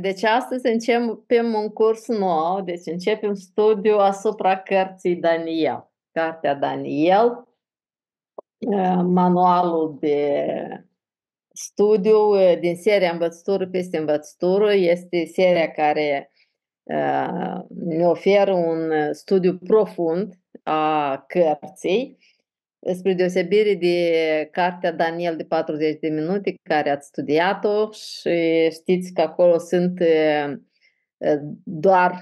[0.00, 5.90] Deci astăzi începem un curs nou, deci începem studiu asupra cărții Daniel.
[6.12, 7.48] Cartea Daniel,
[9.04, 10.46] manualul de
[11.54, 14.72] studiu din seria Învățătură peste Învățătură.
[14.74, 16.32] Este seria care
[17.68, 22.18] ne oferă un studiu profund a cărții
[22.94, 29.20] spre deosebire de cartea Daniel de 40 de minute, care ați studiat-o și știți că
[29.20, 30.00] acolo sunt
[31.64, 32.14] doar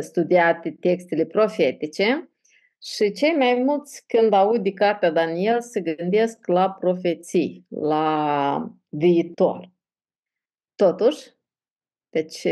[0.00, 2.30] studiate textele profetice
[2.82, 9.70] și cei mai mulți când aud de cartea Daniel se gândesc la profeții, la viitor.
[10.74, 11.28] Totuși,
[12.10, 12.46] deci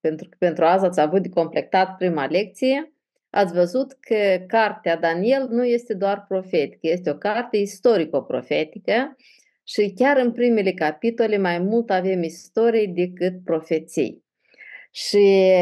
[0.00, 2.92] pentru, pentru azi ați avut de completat prima lecție,
[3.30, 9.16] ați văzut că cartea Daniel nu este doar profetică, este o carte istorico-profetică
[9.64, 14.24] și chiar în primele capitole mai mult avem istorie decât profeții.
[14.90, 15.52] Și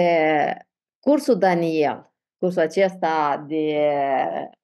[1.00, 3.76] cursul Daniel, cursul acesta de,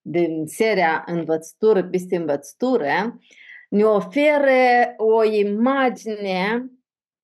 [0.01, 3.19] din seria Învățătură peste învățătură,
[3.69, 6.71] ne oferă o imagine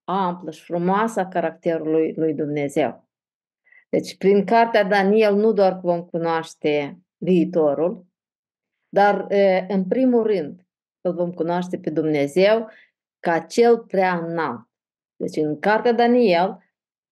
[0.05, 3.10] amplă și frumoasă a caracterului lui Dumnezeu.
[3.91, 8.07] Deci, prin cartea Daniel nu doar că vom cunoaște viitorul,
[8.89, 9.27] dar,
[9.69, 10.67] în primul rând,
[11.01, 12.69] îl vom cunoaște pe Dumnezeu
[13.21, 14.69] ca cel prea înalt.
[15.17, 16.59] Deci, în cartea Daniel,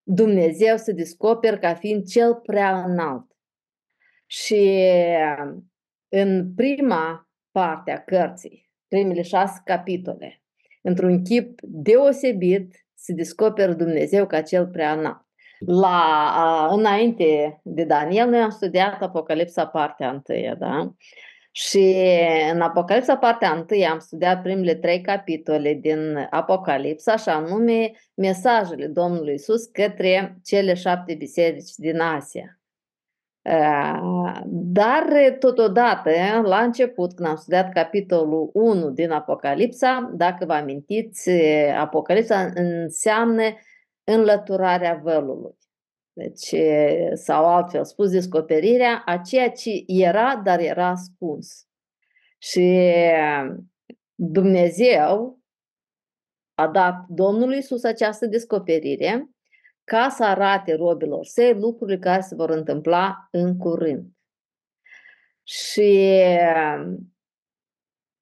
[0.03, 3.37] Dumnezeu se descoperă ca fiind cel prea înalt.
[4.27, 4.83] Și
[6.09, 10.43] în prima parte a cărții, primele șase capitole,
[10.83, 15.28] într-un chip deosebit, se descoperă Dumnezeu ca cel prea înalt.
[15.59, 20.93] La, înainte de Daniel, noi am studiat Apocalipsa partea întâia, da?
[21.51, 21.95] Și
[22.53, 29.35] în Apocalipsa partea întâi am studiat primele trei capitole din Apocalipsa, și anume mesajele Domnului
[29.35, 32.53] Isus către cele șapte biserici din Asia.
[34.47, 35.05] Dar
[35.39, 36.11] totodată,
[36.43, 41.31] la început, când am studiat capitolul 1 din Apocalipsa, dacă vă amintiți,
[41.79, 43.43] Apocalipsa înseamnă
[44.09, 45.57] înlăturarea vălului.
[46.13, 46.55] Deci,
[47.13, 51.67] sau altfel spus, descoperirea a ceea ce era, dar era ascuns.
[52.39, 52.85] Și
[54.15, 55.41] Dumnezeu
[56.55, 59.31] a dat Domnului Iisus această descoperire
[59.85, 64.07] ca să arate robilor săi lucrurile care se vor întâmpla în curând.
[65.43, 66.19] Și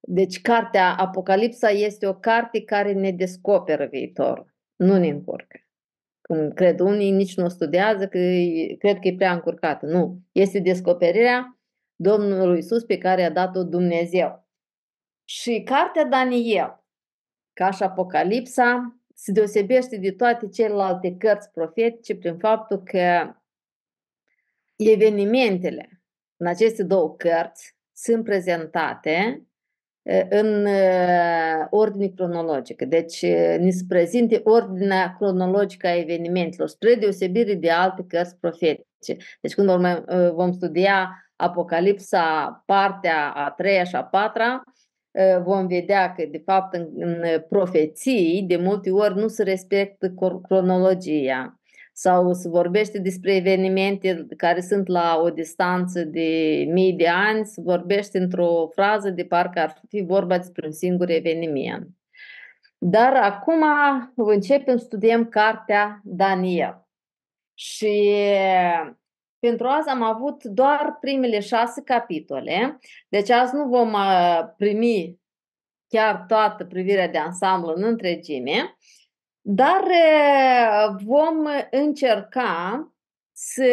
[0.00, 5.60] deci cartea Apocalipsa este o carte care ne descoperă viitorul, nu ne încurcă
[6.26, 8.18] cum cred unii, nici nu studiază, că
[8.78, 9.86] cred că e prea încurcată.
[9.86, 10.18] Nu.
[10.32, 11.58] Este descoperirea
[11.94, 14.48] Domnului Isus pe care a dat-o Dumnezeu.
[15.24, 16.84] Și cartea Daniel,
[17.52, 23.34] ca și Apocalipsa, se deosebește de toate celelalte cărți profetice prin faptul că
[24.76, 26.02] evenimentele
[26.36, 29.46] în aceste două cărți sunt prezentate
[30.28, 30.66] în
[31.70, 32.84] ordine cronologică.
[32.84, 33.22] Deci
[33.58, 39.16] ne se prezinte ordinea cronologică a evenimentelor, spre deosebire de alte cărți profetice.
[39.40, 39.68] Deci când
[40.34, 44.62] vom studia Apocalipsa, partea a treia și a patra,
[45.44, 50.14] vom vedea că, de fapt, în profeții, de multe ori nu se respectă
[50.48, 51.60] cronologia
[51.98, 57.60] sau se vorbește despre evenimente care sunt la o distanță de mii de ani, se
[57.60, 61.88] vorbește într-o frază de parcă ar fi vorba despre un singur eveniment.
[62.78, 63.62] Dar acum
[64.16, 66.86] începem studiem cartea Daniel.
[67.54, 68.12] Și
[69.38, 75.20] pentru azi am avut doar primele șase capitole, deci azi nu vom uh, primi
[75.88, 78.76] chiar toată privirea de ansamblu în întregime,
[79.48, 79.84] dar
[81.04, 82.90] vom încerca
[83.32, 83.72] să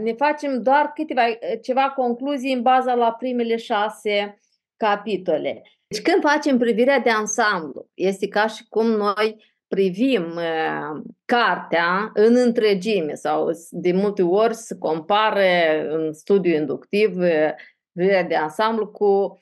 [0.00, 1.22] ne facem doar câteva,
[1.62, 4.38] ceva concluzii în baza la primele șase
[4.76, 5.62] capitole.
[5.86, 12.36] Deci când facem privirea de ansamblu, este ca și cum noi privim uh, cartea în
[12.36, 17.50] întregime sau de multe ori se compare în studiu inductiv uh,
[17.92, 19.40] privirea de ansamblu cu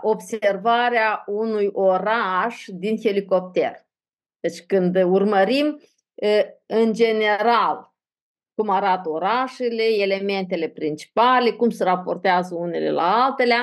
[0.00, 3.86] observarea unui oraș din helicopter.
[4.40, 5.80] Deci când urmărim
[6.66, 7.94] în general
[8.54, 13.54] cum arată orașele, elementele principale, cum se raportează unele la altele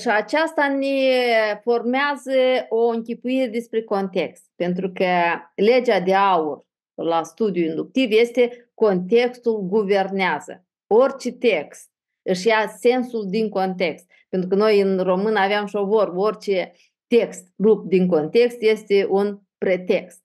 [0.00, 2.32] și aceasta ne formează
[2.68, 5.06] o închipuire despre context, pentru că
[5.54, 6.64] legea de aur
[6.94, 10.64] la studiu inductiv este contextul guvernează.
[10.86, 11.90] Orice text
[12.22, 14.09] își ia sensul din context.
[14.30, 16.72] Pentru că noi în român aveam și o vorbă, orice
[17.06, 20.22] text rupt din context este un pretext.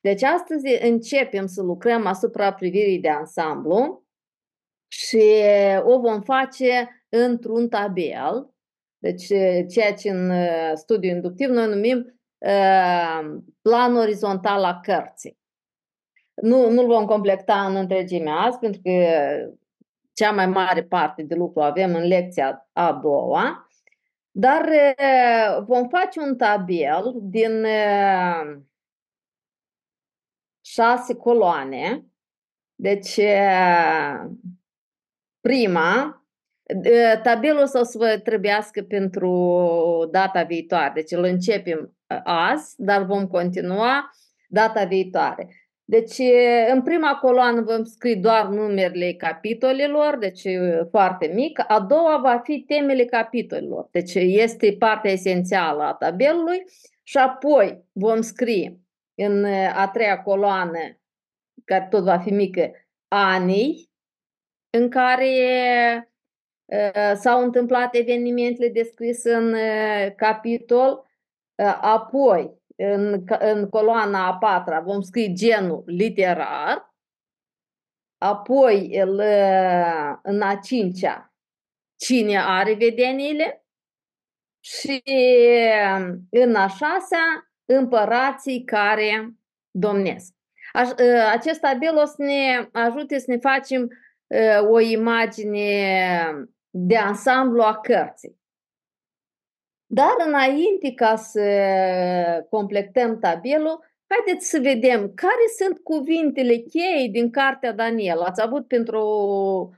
[0.00, 4.06] Deci astăzi începem să lucrăm asupra privirii de ansamblu
[4.88, 5.24] și
[5.82, 8.54] o vom face într-un tabel,
[8.98, 9.26] deci
[9.68, 10.32] ceea ce în
[10.76, 15.38] studiu inductiv noi numim uh, plan orizontal a cărții.
[16.34, 18.90] Nu, nu-l vom completa în întregime azi, pentru că
[20.18, 23.68] cea mai mare parte de lucru avem în lecția a doua,
[24.30, 24.68] dar
[25.66, 27.66] vom face un tabel din
[30.64, 32.04] șase coloane.
[32.74, 33.20] Deci,
[35.40, 36.22] prima,
[37.22, 40.92] tabelul o să vă trebuiască pentru data viitoare.
[40.94, 44.10] Deci îl începem azi, dar vom continua
[44.48, 45.48] data viitoare.
[45.90, 46.18] Deci,
[46.72, 50.42] în prima coloană vom scrie doar numerele capitolelor, deci
[50.90, 51.64] foarte mic.
[51.66, 56.64] A doua va fi temele capitolelor, deci este partea esențială a tabelului.
[57.02, 58.80] Și apoi vom scrie
[59.14, 59.44] în
[59.74, 60.78] a treia coloană,
[61.64, 62.70] care tot va fi mică,
[63.08, 63.90] anii
[64.70, 65.32] în care
[67.14, 69.54] s-au întâmplat evenimentele descrise în
[70.16, 71.06] capitol,
[71.80, 76.94] apoi în, în coloana a patra vom scrie genul literar,
[78.18, 79.20] apoi el,
[80.22, 81.32] în a cincea
[81.96, 83.66] cine are vedeniile
[84.60, 85.02] și
[86.30, 89.34] în a șasea împărații care
[89.70, 90.34] domnesc.
[91.32, 93.88] Acest tabel o să ne ajute să ne facem
[94.70, 96.18] o imagine
[96.70, 98.37] de ansamblu a cărții.
[99.90, 101.42] Dar înainte ca să
[102.50, 108.20] completăm tabelul, haideți să vedem care sunt cuvintele cheie din cartea Daniel.
[108.20, 109.02] Ați avut pentru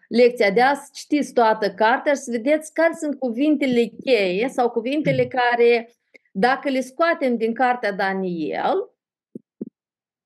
[0.08, 5.26] lecția de azi, citiți toată cartea și să vedeți care sunt cuvintele cheie sau cuvintele
[5.38, 5.90] care,
[6.32, 8.90] dacă le scoatem din cartea Daniel,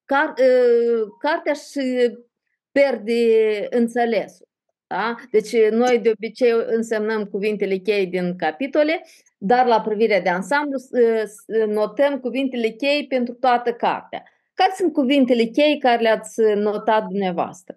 [0.04, 0.34] car,
[1.18, 2.18] cartea și
[2.72, 4.48] pierde înțelesul.
[4.86, 5.14] Da?
[5.30, 9.04] Deci noi de obicei însemnăm cuvintele cheie din capitole,
[9.46, 10.78] dar la privirea de ansamblu
[11.66, 14.22] notăm cuvintele cheie pentru toată cartea.
[14.54, 17.76] Care sunt cuvintele cheie care le-ați notat dumneavoastră?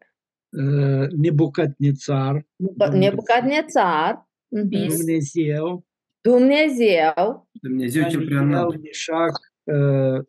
[0.49, 2.45] Uh, Nebucadnețar.
[2.91, 4.27] Nebucadnețar.
[4.47, 5.85] Dumnezeu.
[6.21, 7.47] Dumnezeu.
[7.61, 8.81] Dumnezeu cel prea înalt.
[8.81, 9.31] Mișac
[9.63, 10.19] uh,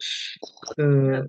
[0.77, 1.25] uh,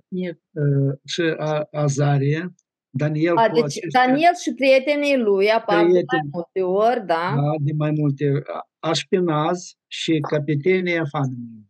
[1.04, 1.22] și
[1.70, 2.54] Azarie.
[2.92, 7.34] Daniel, A, deci aceștia, Daniel și prietenii lui apar prieteni, de mai multe ori, da?
[7.36, 8.42] Da, de mai multe
[8.80, 11.68] Așpenaz și capetenia Fanului.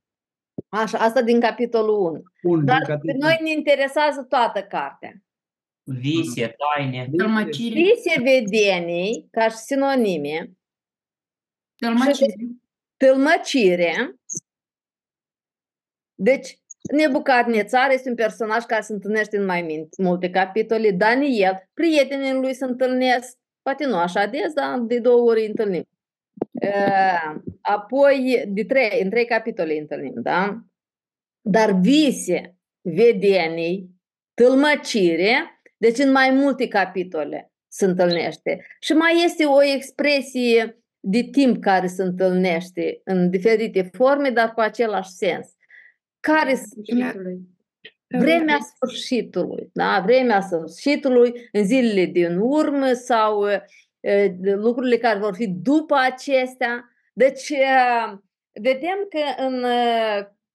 [0.68, 2.22] Așa, asta din capitolul 1.
[2.42, 3.00] 1 Dar capitol...
[3.04, 5.22] pe noi ne interesează toată cartea.
[5.82, 7.10] Vise, taine.
[7.16, 7.74] Tălmăcire.
[7.74, 10.52] Vise vedenii, ca și sinonime.
[11.76, 12.34] Tălmăcire.
[12.96, 14.14] Tălmăcire.
[16.14, 16.60] Deci,
[16.96, 20.90] Nebucadnețar este un personaj care se întâlnește în mai multe capitole.
[20.90, 25.84] Daniel, prietenii lui se întâlnesc, poate nu așa des, dar de două ori întâlnim.
[27.60, 30.60] Apoi, de trei, în trei capitole întâlnim, da?
[31.40, 33.90] Dar vise, vedenii,
[34.34, 38.66] tâlmăcire, deci în mai multe capitole se întâlnește.
[38.80, 44.60] Și mai este o expresie de timp care se întâlnește în diferite forme, dar cu
[44.60, 45.46] același sens.
[46.20, 46.54] Care
[48.18, 50.00] Vremea sfârșitului, da?
[50.04, 53.44] Vremea sfârșitului, în zilele din urmă sau
[54.40, 56.88] lucrurile care vor fi după acestea.
[57.12, 57.52] Deci,
[58.52, 59.64] vedem că în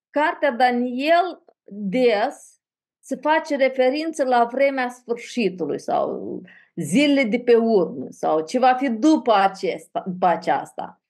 [0.09, 2.59] cartea Daniel des
[2.99, 6.41] se face referință la vremea sfârșitului sau
[6.75, 11.01] zilele de pe urmă sau ce va fi după, acesta, după aceasta.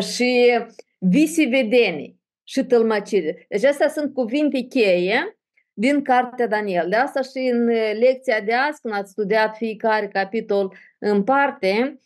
[0.00, 0.58] Și
[0.98, 3.46] visi vedenii și tălmăcire.
[3.48, 5.35] Deci astea sunt cuvinte cheie
[5.78, 6.88] din cartea Daniel.
[6.88, 7.64] De asta și în
[7.98, 12.00] lecția de azi, când ați studiat fiecare capitol în parte,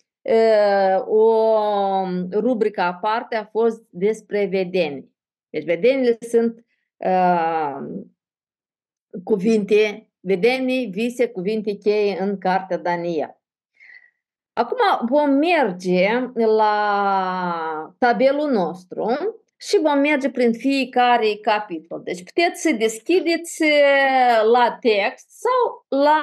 [1.04, 1.54] o
[2.32, 5.08] rubrică aparte a fost despre vedeni.
[5.50, 6.64] Deci vedenile sunt
[6.96, 7.76] uh,
[9.24, 13.40] cuvinte, vedenii, vise, cuvinte cheie în cartea Daniel.
[14.52, 19.06] Acum vom merge la tabelul nostru
[19.60, 22.00] și vom merge prin fiecare capitol.
[22.02, 23.62] Deci puteți să deschideți
[24.52, 26.22] la text sau la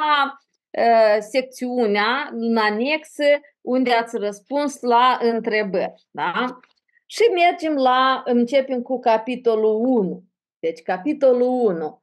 [0.70, 3.24] uh, secțiunea în anexă
[3.62, 6.08] unde ați răspuns la întrebări.
[6.12, 6.60] Da?
[7.06, 10.24] Și mergem la, începem cu capitolul 1.
[10.60, 12.02] Deci capitolul 1.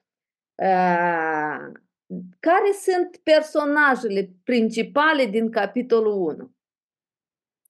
[0.55, 1.73] Uh,
[2.41, 6.51] care sunt personajele principale din capitolul 1?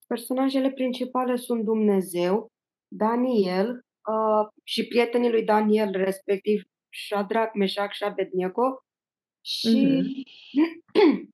[0.07, 2.53] Personajele principale sunt Dumnezeu,
[2.97, 6.63] Daniel uh, și prietenii lui Daniel, respectiv
[7.09, 8.85] Shadrach, Meșac și Abednego
[9.41, 10.13] și, Mhm.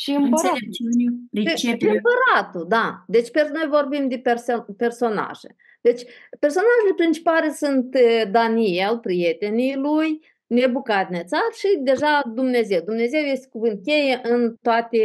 [0.00, 0.48] și împăratul.
[0.52, 1.90] Înțelepciune, De- pricepere.
[1.92, 3.04] Împăratul, da.
[3.06, 5.56] Deci per, noi vorbim de perso- personaje.
[5.80, 6.02] Deci
[6.40, 12.80] personajele principale sunt eh, Daniel, prietenii lui, Nebucadnețar și deja Dumnezeu.
[12.80, 14.98] Dumnezeu este cuvânt cheie în toate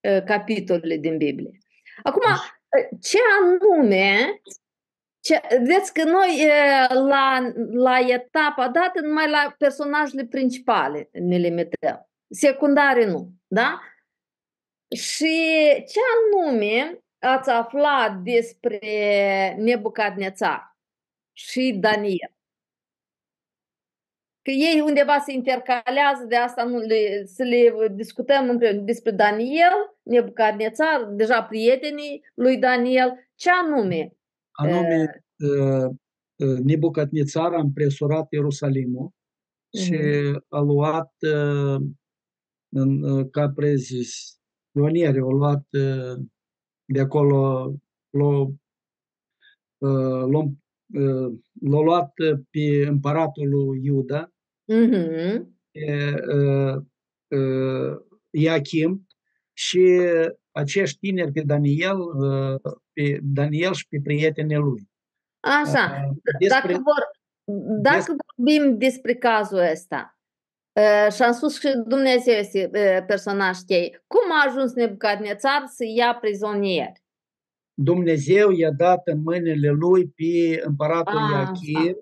[0.00, 1.58] eh, capitolele din Biblie.
[2.02, 2.36] Acum, eh,
[3.00, 4.40] ce anume
[5.20, 12.08] ce, vedeți că noi eh, la, la etapa dată numai la personajele principale ne limităm.
[12.28, 13.80] Secundare nu, da?
[14.96, 15.34] Și
[15.88, 18.78] ce anume ați aflat despre
[19.58, 20.76] Nebucadnețar
[21.32, 22.35] și Daniel?
[24.46, 29.76] Că ei undeva se intercalează, de asta nu le, să le discutăm împreună despre Daniel,
[30.02, 33.28] Nebucadnețar, deja prietenii lui Daniel.
[33.34, 34.12] Ce anume?
[34.50, 35.90] Anume, uh,
[36.36, 39.10] uh, Nebucadnețar a împresurat Ierusalimul
[39.78, 39.94] și
[40.48, 41.80] a luat uh,
[42.68, 46.24] în, uh, ca prezis pionieri, au luat uh,
[46.84, 47.72] de acolo,
[48.10, 48.54] l-au
[49.78, 50.54] uh, l-au,
[50.94, 54.30] uh, l-au luat uh, pe împăratul lui Iuda,
[54.66, 55.58] Mhm.
[55.70, 56.76] pe uh,
[57.38, 57.96] uh,
[58.30, 59.06] Iachim
[59.52, 60.00] și
[60.50, 64.88] acești tineri pe Daniel, uh, pe Daniel și pe prietenii lui.
[65.40, 67.10] Așa, Uh, dacă, vor,
[67.82, 70.18] dacă vorbim despre cazul ăsta,
[70.72, 75.84] uh, și am spus că Dumnezeu este uh, personaj cheie, cum a ajuns Nebucadnețar să
[75.96, 77.04] ia prizonieri?
[77.74, 81.96] Dumnezeu i-a dat în mâinile lui pe împăratul Ah, Iachim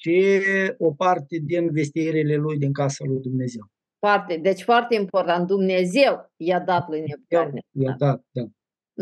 [0.00, 0.42] și
[0.78, 3.70] o parte din vestierile lui din casa lui Dumnezeu.
[3.98, 7.96] Foarte, deci foarte important, Dumnezeu i-a dat lui I-a Nebucadnețar.
[7.96, 8.42] dat, da.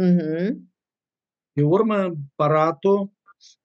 [0.03, 0.75] Mhm.
[1.53, 3.13] Pe urmă, împăratul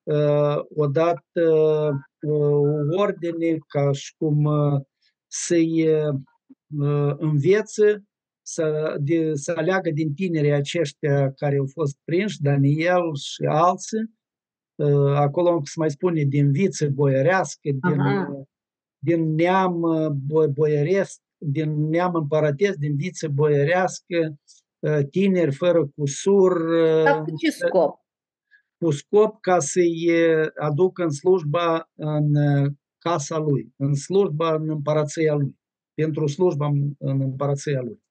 [0.03, 1.89] uh, a dat uh,
[2.27, 2.59] o
[2.97, 4.81] ordine ca și cum uh,
[5.27, 8.03] să-i uh, învețe
[8.41, 14.20] să, de, să aleagă din tinerii aceștia care au fost prinși, Daniel și alții, uh,
[15.15, 18.27] acolo se mai spune din viță boierească, din, Aha.
[18.33, 18.45] uh,
[19.03, 24.35] din neam uh, bo- boieresc, din neam împărătesc, din viță boierească,
[24.79, 27.99] uh, tineri fără cusur, uh, Dar cu ce scop?
[28.77, 34.69] cu scop ca să-i uh, aducă în slujba în uh, casa lui, în slujba în
[34.69, 35.59] împărăția lui,
[35.93, 38.01] pentru slujba în- în împărăția lui.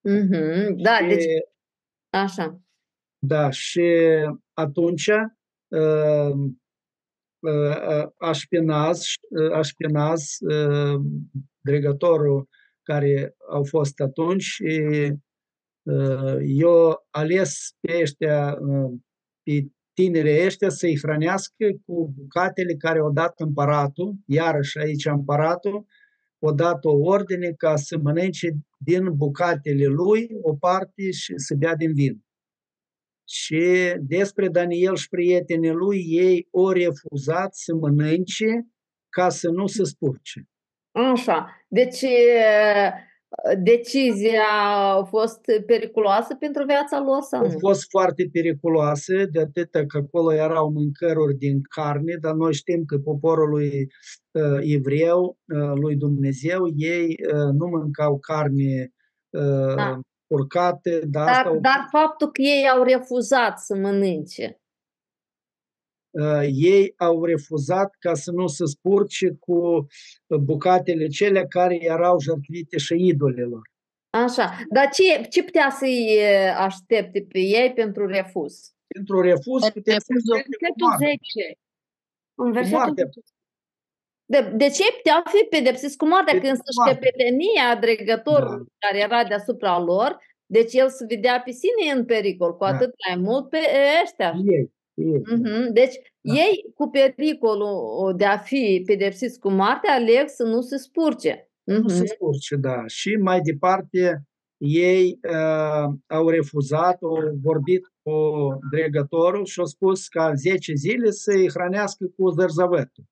[0.00, 0.76] Mhm.
[0.82, 1.24] Da, Și- deci
[2.10, 2.60] așa.
[3.18, 3.82] Da, și
[4.52, 5.08] atunci
[5.68, 6.32] uh,
[7.38, 11.00] uh, Așpenaz, uh, Așpenaz, uh,
[11.60, 12.48] dregătorul
[12.82, 15.12] care au fost atunci, și,
[15.82, 18.92] uh, eu ales pe ăștia, uh,
[19.42, 25.86] pe tinerii ăștia să-i hrănească cu bucatele care au dat împăratul, iarăși aici împăratul,
[26.38, 28.48] o dat o ordine ca să mănânce
[28.78, 32.27] din bucatele lui o parte și să bea din vin.
[33.28, 38.66] Și despre Daniel și prietenii lui, ei au refuzat să mănânce
[39.08, 40.48] ca să nu se spurce.
[40.90, 41.64] Așa.
[41.68, 42.92] Deci e,
[43.62, 44.42] decizia
[44.98, 47.58] a fost periculoasă pentru viața lor sau Au nu?
[47.58, 52.98] fost foarte periculoase, de atât că acolo erau mâncăruri din carne, dar noi știm că
[52.98, 53.86] poporul lui
[54.30, 58.92] uh, evreu, uh, lui Dumnezeu, ei uh, nu mâncau carne
[59.30, 60.00] uh, Da.
[60.32, 64.60] Urcate, dar asta Dar, au dar faptul că ei au refuzat să mănânce.
[66.10, 69.58] uh, ei au refuzat ca să nu se spurce cu
[70.26, 73.60] uh, bucatele cele care erau jertfite și idolilor.
[74.10, 74.58] Așa.
[74.70, 78.72] Dar ce, ce putea să-i e, aștepte pe ei pentru refuz?
[78.94, 80.34] Pentru refuz putem să Refuzul.
[80.34, 81.08] aștepte cu Versetul moartea.
[81.08, 81.58] 10.
[82.34, 83.04] În versetul moartea.
[83.04, 83.20] 10.
[84.32, 86.94] De, de ce puteau fi pedepsiți cu moartea Pe- când cu să-și moartea.
[86.98, 92.64] căpetenia dregătorului care era deasupra lor, deci el se vedea pe sine în pericol, cu
[92.64, 92.66] Da.
[92.66, 93.58] atât mai mult pe
[94.04, 94.32] ăștia.
[94.56, 95.20] Ei, ei.
[95.36, 95.72] Mhm.
[95.72, 96.34] Deci Da.
[96.34, 101.50] ei cu pericolul de a fi pedepsiți cu moartea aleg să nu se spurce.
[101.64, 102.06] Nu se Mhm.
[102.06, 102.82] spurce, da.
[102.86, 104.22] Și mai departe,
[104.56, 108.12] ei uh, au refuzat, au vorbit cu
[108.72, 113.04] dregătorul și au spus ca 10 zile să-i hrănească cu zărzăvătul.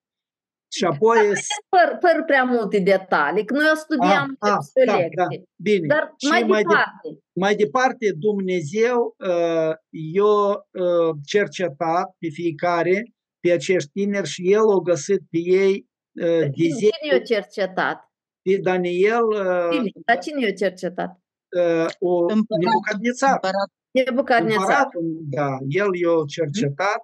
[0.72, 1.18] Și apoi...
[1.68, 5.16] Fără, fără prea multe detalii, că noi o studiam Ah, ah, pe da, lecții.
[5.16, 5.26] da,
[5.62, 5.86] bine.
[5.86, 7.08] Dar Și mai, mai de- departe.
[7.32, 13.02] Mai departe, Dumnezeu uh, i-a uh, cercetat pe fiecare,
[13.40, 15.86] pe acești tineri și El a găsit pe ei
[16.20, 18.10] uh, de Cine, zi, cine i-a cercetat?
[18.42, 19.90] pe Daniel, uh, Cine?
[20.06, 21.10] Dar cine i-a cercetat?
[21.56, 22.62] uh, o Împărat.
[22.64, 23.32] Nebucadnețar.
[23.32, 23.68] Împărat.
[23.90, 24.60] Nebucadnețar.
[24.60, 25.04] Împăratul,
[25.36, 27.00] da, el i-a cercetat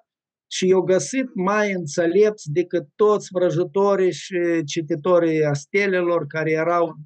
[0.52, 6.96] și i-au găsit mai înțelepți decât toți vrăjitorii și cititorii a stelelor care erau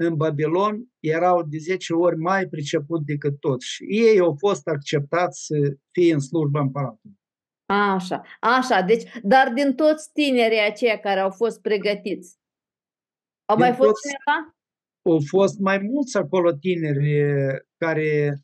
[0.00, 3.66] în Babilon, erau de 10 ori mai priceput decât toți.
[3.66, 5.54] Și ei au fost acceptați să
[5.90, 7.16] fie în slujba împăratului.
[7.70, 12.38] Așa, așa, deci, dar din toți tinerii aceia care au fost pregătiți,
[13.48, 14.56] au Din mai fost toți- cineva?
[15.02, 17.22] Au fost mai mulți acolo tineri
[17.76, 18.34] care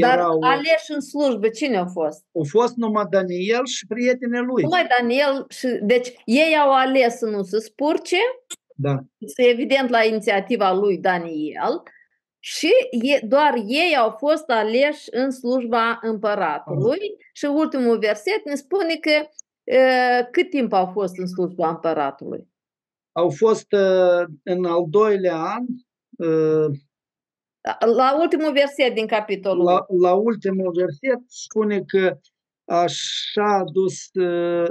[0.00, 0.40] Dar erau...
[0.40, 2.24] aleși în slujbă, cine au fost?
[2.34, 4.62] Au fost numai Daniel și prietenii lui.
[4.62, 8.16] Numai Daniel și, deci ei au ales să nu se spurce,
[8.76, 8.94] Da.
[9.18, 11.82] este evident la inițiativa lui Daniel
[12.38, 18.94] și e, doar ei au fost aleși în slujba împăratului și ultimul verset ne spune
[18.94, 19.10] că
[19.72, 19.78] e,
[20.30, 22.48] cât timp au fost în slujba împăratului?
[23.12, 25.64] Au fost uh, în al doilea an,
[26.28, 26.76] uh,
[27.96, 32.18] La ultimul verset din capitolul la, la ultimul verset, spune că
[32.64, 34.70] așa a dus uh,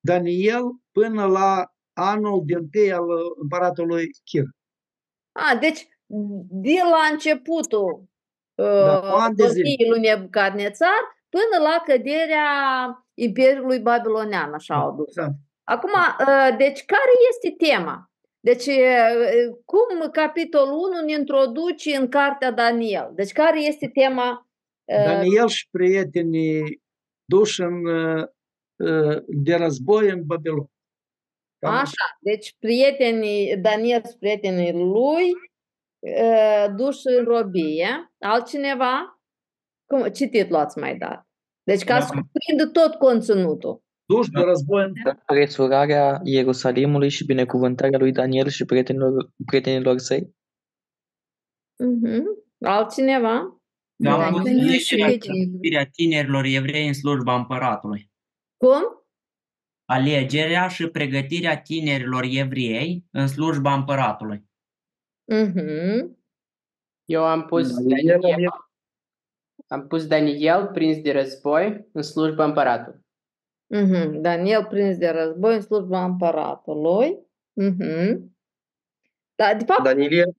[0.00, 3.06] Daniel până la anul din tâi al
[3.40, 4.44] împăratului Chir.
[5.32, 5.88] A, deci
[6.48, 8.04] de la începutul
[8.54, 9.62] Da, uh, ani de zile.
[9.62, 12.50] domniei lui Nebucadnețar până la căderea
[13.14, 15.14] Imperiului Babilonian, așa au dus.
[15.14, 15.26] Da.
[15.64, 18.10] Acum, uh, deci care este tema?
[18.46, 23.12] Deci, uh, cum capitolul 1 ne introduce în cartea Daniel?
[23.14, 24.48] Deci, care este tema?
[24.84, 26.82] uh, Daniel și prietenii
[27.24, 28.24] duși în, uh,
[28.76, 30.70] uh, de război în Babilon.
[31.58, 35.30] Cam Așa, deci prietenii, Daniel și prietenii lui
[35.98, 38.12] uh, duși în robie.
[38.18, 39.20] Altcineva?
[39.86, 41.26] Cum, ce titlu ați mai dat?
[41.62, 42.20] Deci ca să Da.
[42.20, 43.82] cuprindă tot conținutul.
[44.06, 44.92] Duși de război în
[45.26, 50.34] Resurarea Ierusalimului și binecuvântarea lui Daniel și prietenilor, prietenilor săi?
[51.78, 52.22] Mhm.
[52.60, 53.60] Altcineva?
[53.96, 55.46] Da, am Da, pus Daniel și alegerea prietenii.
[55.46, 58.10] pregătirea tinerilor evrei în slujba împăratului.
[58.56, 58.82] Cum?
[59.84, 64.44] Alegerea și pregătirea tinerilor evrei în slujba împăratului.
[65.24, 66.18] Mhm.
[67.04, 68.50] Eu am pus Daniel, Daniel,
[69.66, 73.05] am pus Daniel prins de război în slujba împăratului.
[73.66, 74.20] Mhm.
[74.20, 77.18] Daniel prins de război în slujba împăratului.
[77.52, 78.34] Mhm.
[79.34, 80.36] Da, de fapt, Daniel,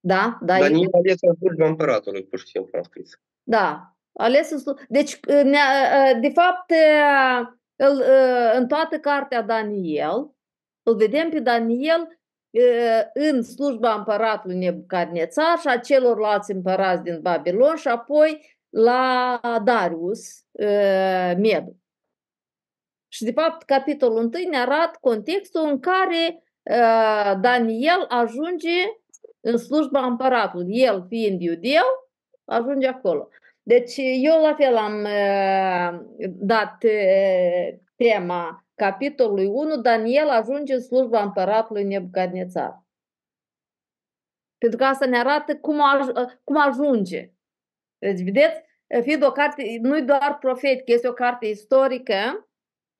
[0.00, 3.20] da, da, Daniel ales în slujba împăratului, pur și simplu am scris.
[3.42, 6.72] Da, ales în slu- Deci, ne- de fapt,
[7.76, 8.02] îl,
[8.54, 10.34] în toată cartea Daniel,
[10.82, 12.18] îl vedem pe Daniel
[13.14, 20.44] în slujba împăratului Nebucadnețar și a celorlalți împărați din Babilon și apoi la Darius
[21.36, 21.76] Medu.
[23.08, 26.42] Și, de fapt, capitolul 1 ne arată contextul în care
[27.40, 28.84] Daniel ajunge
[29.40, 30.80] în slujba împăratului.
[30.80, 31.84] El, fiind iudeu,
[32.44, 33.28] ajunge acolo.
[33.62, 41.22] Deci eu la fel am uh, dat uh, tema capitolului 1, Daniel ajunge în slujba
[41.22, 42.84] împăratului Nebucadnețar.
[44.58, 47.32] Pentru că asta ne arată cum, aj- cum ajunge.
[47.98, 48.60] Deci, vedeți,
[49.02, 52.47] fiind o carte, nu doar profetică, este o carte istorică,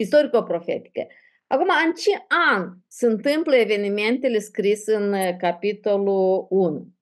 [0.00, 1.06] istorico-profetică.
[1.46, 6.92] Acum, în ce an se întâmplă evenimentele scrise în uh, capitolul 1?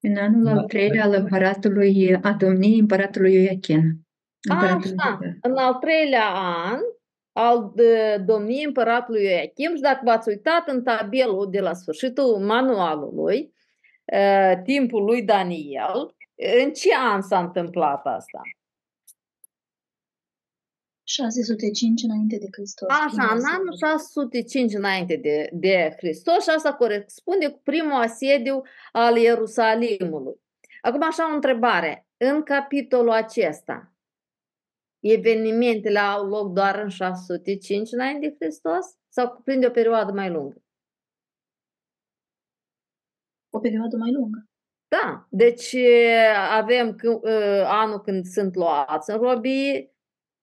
[0.00, 0.50] În anul Da.
[0.50, 4.06] al treilea al împăratului, a domniei împăratului Ioachim.
[4.50, 5.36] Împăratul Așa, Iuda.
[5.42, 6.78] în al treilea an
[7.32, 13.52] al de- domniei împăratului Ioachim și dacă v-ați uitat în tabelul de la sfârșitul manualului,
[14.12, 16.14] uh, timpul lui Daniel,
[16.64, 18.40] în ce an s-a întâmplat asta?
[21.08, 22.88] 605 înainte de Hristos.
[22.88, 23.60] Așa, primul în secol.
[23.60, 30.40] anul 605 înainte de, de Hristos și asta corespunde cu primul asediu al Ierusalimului.
[30.80, 32.06] Acum așa o întrebare.
[32.16, 33.92] În capitolul acesta,
[35.00, 40.62] evenimentele au loc doar în 605 înainte de Hristos sau cuprinde o perioadă mai lungă?
[43.50, 44.48] O perioadă mai lungă.
[44.88, 49.92] Da, deci e, avem c- e, anul când sunt luați în robie,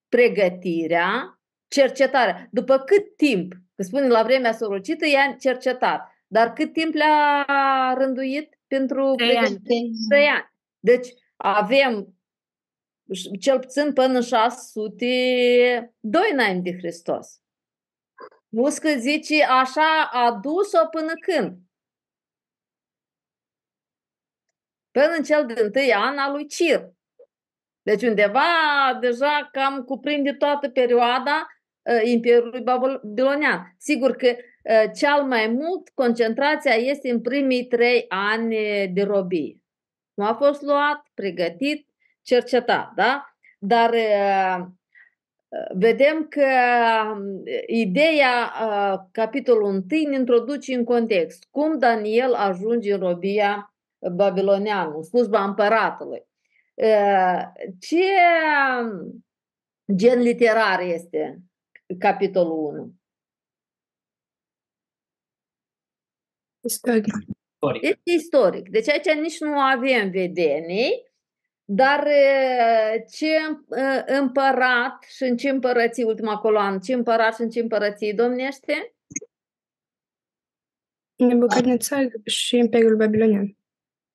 [0.09, 2.47] pregătirea, cercetarea.
[2.51, 8.59] După cât timp, că spune la vremea sorocită, i-a cercetat, dar cât timp le-a rânduit
[8.67, 9.45] pentru Trei ani.
[9.47, 9.87] pregătire?
[10.09, 10.51] Trei ani.
[10.79, 12.15] Deci avem
[13.13, 15.87] ș- cel puțin până în 602
[16.31, 17.39] înainte de Hristos.
[18.49, 21.57] Muscă zice, așa a dus-o până când?
[24.91, 26.93] Până în cel din tâi an al lui Cir.
[27.85, 28.41] Deci undeva
[28.99, 31.47] deja cam cuprinde toată perioada
[31.81, 33.75] uh, Imperiului Babilonian.
[33.77, 38.55] Sigur că uh, cel mai mult concentrația este în primii trei ani
[38.93, 39.57] de robie.
[40.13, 41.87] Nu a fost luat, pregătit
[42.21, 43.35] cerceta, da?
[43.59, 44.65] Dar uh,
[45.75, 46.47] vedem că
[47.11, 51.47] um, ideea, uh, capitolul 1, ne introduce în context.
[51.51, 53.75] Cum Daniel ajunge în robia
[54.11, 56.25] babiloniană, în slujba împăratului.
[56.75, 57.41] Uh,
[57.79, 58.03] ce
[58.81, 59.25] um,
[59.95, 61.41] gen literar este
[61.99, 62.93] capitolul 1?
[66.65, 67.05] Istoric.
[67.81, 68.69] Este istoric.
[68.69, 71.03] Deci aici nici nu avem vedenii,
[71.63, 77.49] dar uh, ce uh, împărat și în ce împărății, ultima coloană, ce împărat și în
[77.49, 78.95] ce împărății domnește?
[81.15, 83.57] Nebucadnețar și Imperiul Babilonian.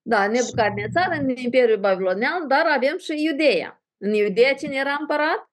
[0.02, 3.84] Da, Nebucadnețar în Imperiul Babilonian, dar avem și Iudeea.
[3.98, 5.50] În Iudeea cine era împărat?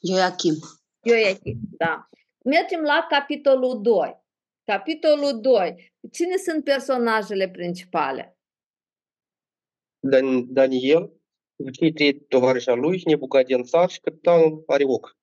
[0.00, 0.54] Ioachim.
[1.02, 2.08] Ioachim, da.
[2.44, 4.16] Mergem la capitolul 2.
[4.64, 5.92] Capitolul 2.
[6.12, 8.38] Cine sunt personajele principale?
[9.98, 11.12] Dan- Daniel,
[11.72, 15.16] cei trei tovarăși al lui, Nebucadnețar și capitanul Arioc.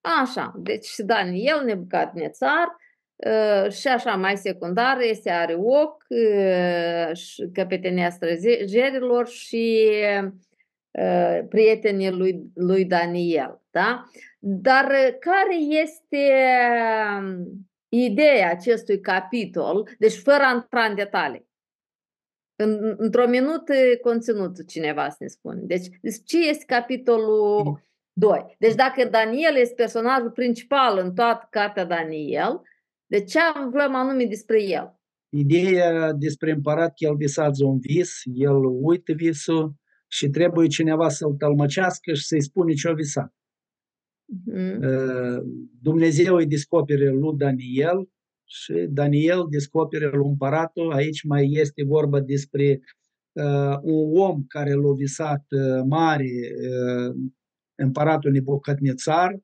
[0.00, 2.83] Așa, deci și Daniel, Nebucadnețar uh,
[3.70, 9.90] și așa mai secundar este Arioc, uh, și căpetenia străjerilor și
[10.90, 13.60] uh, prietenii lui, lui Daniel.
[13.70, 14.04] Da?
[14.38, 14.86] Dar
[15.20, 16.32] care este
[17.18, 21.52] um, ideea acestui capitol, deci fără a intra în detalii?
[22.56, 25.60] În, într-o minut conținutul cineva să ne spune.
[25.62, 25.86] Deci,
[26.24, 28.56] ce este capitolul 2?
[28.58, 32.60] Deci dacă Daniel este personajul principal în toată cartea Daniel,
[33.06, 34.98] de ce aflăm anume despre el?
[35.28, 39.74] Ideea despre împărat că el visează un vis, el uită visul
[40.08, 43.34] și trebuie cineva să-l tălmăcească și să-i spune ce o visat.
[44.46, 44.80] Mhm.
[45.82, 48.08] Dumnezeu îi descopere lui Daniel
[48.44, 50.92] și Daniel descopere lui împăratul.
[50.92, 52.80] Aici mai este vorba despre
[53.32, 56.30] uh, un om care l-a visat uh, mare,
[56.70, 57.14] uh,
[57.74, 59.40] împăratul Nebucadnețar, uh,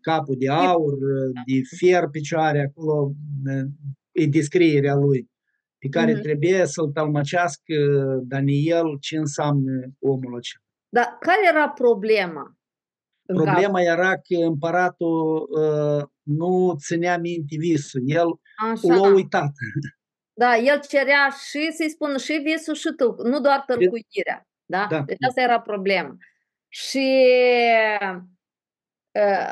[0.00, 3.12] capul de aur, uh, de fier picioare, acolo
[3.46, 3.64] uh,
[4.12, 5.30] e descrierea lui,
[5.78, 6.22] pe care Mhm.
[6.22, 7.74] trebuie să-l tălmăcească
[8.22, 10.62] Daniel ce înseamnă omul acela.
[10.88, 12.50] Dar care era problema?
[13.28, 13.44] în cap?
[13.46, 18.26] Problema era că împăratul uh, nu ținea minte visul, el
[18.70, 18.94] Așa.
[18.94, 19.50] l-a uitat.
[20.32, 24.46] Da, el cerea și să-i spună și visul și tâlc, nu doar tălcuirea.
[24.64, 24.86] Da?
[24.90, 25.02] Da.
[25.02, 26.16] Deci asta era problema.
[26.68, 27.26] Și
[28.00, 28.16] uh,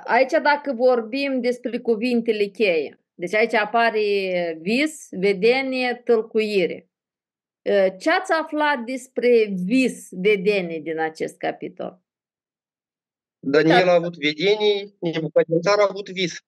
[0.05, 6.89] aici dacă vorbim despre cuvintele cheie, deci aici apare vis, vedenie, tălcuire.
[7.71, 12.03] Uh, Ce ați aflat despre vis, vedenie din acest capitol?
[13.39, 16.39] Daniel a avut vedenii, Nebucadnețar a avut vis.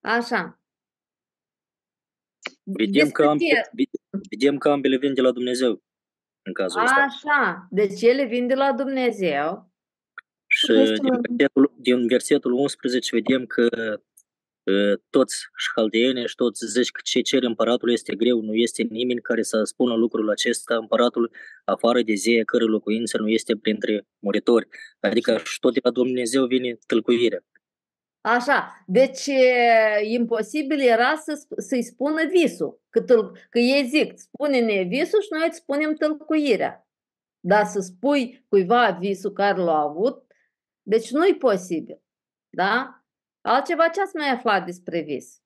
[0.00, 0.60] Așa.
[2.62, 4.00] Vedem că, ambe, Discuție.
[4.30, 5.82] vedem că ambele vin de la Dumnezeu
[6.42, 7.00] în cazul ăsta.
[7.00, 9.69] Așa, deci ele vin de la Dumnezeu.
[10.64, 13.68] Și Este din un- versetul, din versetul 11 vedem că
[14.62, 19.20] uh, toți șhaldeenii și toți zici că ce cere împăratul este greu, nu este nimeni
[19.20, 21.30] care să spună lucrul acesta împăratul
[21.64, 24.68] afară de zeia cărui locuință nu este printre muritori.
[25.00, 27.44] Adică și tot de la Dumnezeu vine tâlcuirea.
[28.20, 29.44] Așa, deci e,
[30.02, 35.28] imposibil era să, sp- să-i spună visul, că, tâl, că ei zic, spune-ne visul și
[35.30, 36.88] noi îți spunem tâlcuirea.
[37.40, 40.24] Dar să spui cuiva visul care l-a avut,
[40.82, 42.02] deci nu-i posibil.
[42.50, 43.04] Da?
[43.40, 45.40] Altceva ce ați mai aflat despre vis?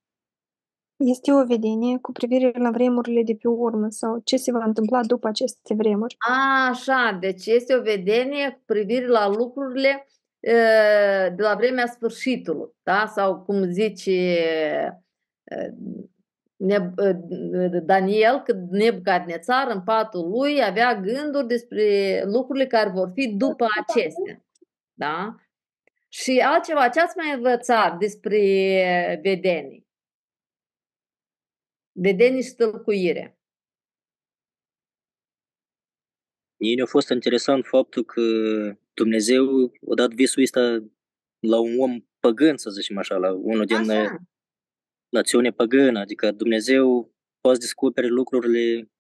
[0.96, 5.00] Este o vedenie cu privire la vremurile de pe urmă sau ce se va întâmpla
[5.04, 6.16] după aceste vremuri.
[6.68, 10.06] Așa, deci este o vedenie cu privire la lucrurile
[10.40, 10.52] e,
[11.36, 13.06] de la vremea sfârșitului, da?
[13.14, 14.94] Sau cum zice e,
[16.56, 23.28] Neb- e, Daniel, că Nebucadnețar în patul lui avea gânduri despre lucrurile care vor fi
[23.28, 24.44] după acestea.
[24.94, 25.34] Da?
[26.08, 28.38] Și altceva, ce ați mai învățat despre
[29.22, 29.86] vedenii?
[31.92, 33.38] Vedenii și tălcuire.
[36.56, 38.22] Mie a fost interesant faptul că
[38.94, 40.60] Dumnezeu a dat visul ăsta
[41.38, 44.02] la un om păgân, să zicem așa, la unul din Așa.
[44.02, 44.20] uh,
[45.08, 48.90] națiune păgână, adică Dumnezeu poate descoperi lucrurile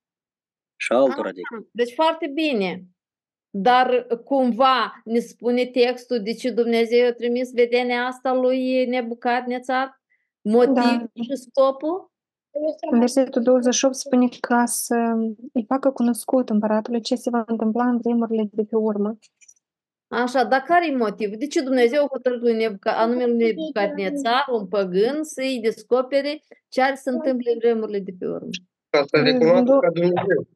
[0.76, 1.28] și altora.
[1.28, 1.68] Adică.
[1.72, 2.93] Deci foarte bine.
[3.56, 10.00] Dar cumva ne spune textul de ce Dumnezeu a trimis vedenia asta lui Nebucadnețar?
[10.42, 11.06] Motiv Da.
[11.22, 12.12] și scopul?
[12.90, 14.94] În versetul 28 spune ca să
[15.52, 19.18] îi facă cunoscut împăratului ce se va întâmpla în vremurile de pe urmă.
[20.08, 21.36] Așa, dar care e motivul?
[21.38, 26.82] De ce Dumnezeu a hotărât lui Nebuca, anume lui Nebucadnețar, un păgân, să-i descopere ce
[26.82, 28.48] ar să întâmple în vremurile de pe urmă?
[28.90, 30.46] Ca să Mm, recunoască do- ca Dumnezeu.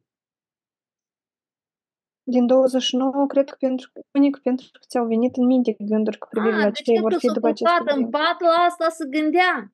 [2.30, 6.54] Din 29, cred că pentru, unic pentru că ți-au venit în minte gânduri cu privire
[6.54, 8.10] A, la deci ce el vor că fi s-a după acest culcat în timp.
[8.10, 9.72] pat, la asta se gândea.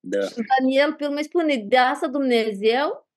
[0.00, 0.20] Da.
[0.20, 3.08] Și Daniel pe urmă îi spune, de asta Dumnezeu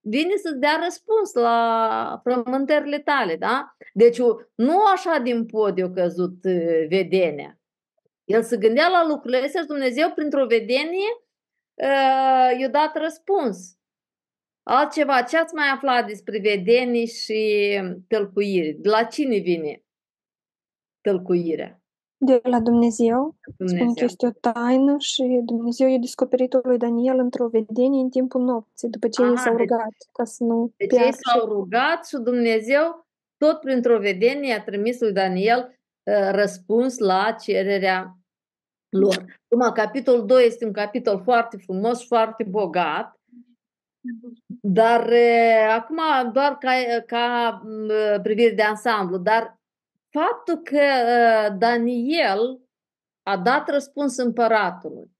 [0.00, 3.76] vine să-ți dea răspuns la frământările tale, da?
[3.92, 4.18] Deci
[4.54, 7.60] nu așa din pod a căzut uh, vedenia.
[8.24, 11.10] El se gândea la lucrurile astea și Dumnezeu, printr-o vedenie,
[11.74, 13.77] uh, i-a dat răspuns.
[14.70, 17.40] Altceva, ce ați mai aflat despre vedenii și
[18.08, 18.76] tălcuire?
[18.78, 19.82] De la cine vine
[21.00, 21.82] tălcuirea?
[22.20, 24.06] De la Dumnezeu, spun că Dumnezeu.
[24.06, 29.08] este o taină și Dumnezeu i-a descoperit-o lui Daniel într-o vedenie în timpul nopții, după
[29.08, 31.16] ce ei Aha, s-au deci- rugat ca să nu Deci ei piară.
[31.20, 38.18] s-au rugat și Dumnezeu, tot printr-o vedenie, a trimis lui Daniel uh, răspuns la cererea
[38.88, 39.24] lor.
[39.50, 43.17] Acum, capitolul 2 este un capitol foarte frumos, foarte bogat,
[44.60, 45.98] dar uh, acum
[46.32, 46.70] doar ca,
[47.06, 49.58] ca m, privire de ansamblu, dar
[50.10, 52.60] faptul că uh, Daniel
[53.22, 55.10] a dat răspuns împăratului.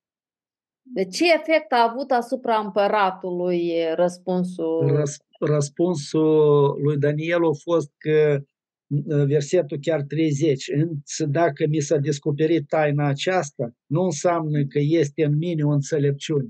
[0.83, 4.87] De ce efect a avut asupra împăratului uh, răspunsul?
[4.87, 8.39] Răs- răspunsul lui Daniel a fost că
[8.87, 15.25] uh, versetul chiar 30, însă dacă mi s-a descoperit taina aceasta, nu înseamnă că este
[15.25, 16.49] în mine o înțelepciune.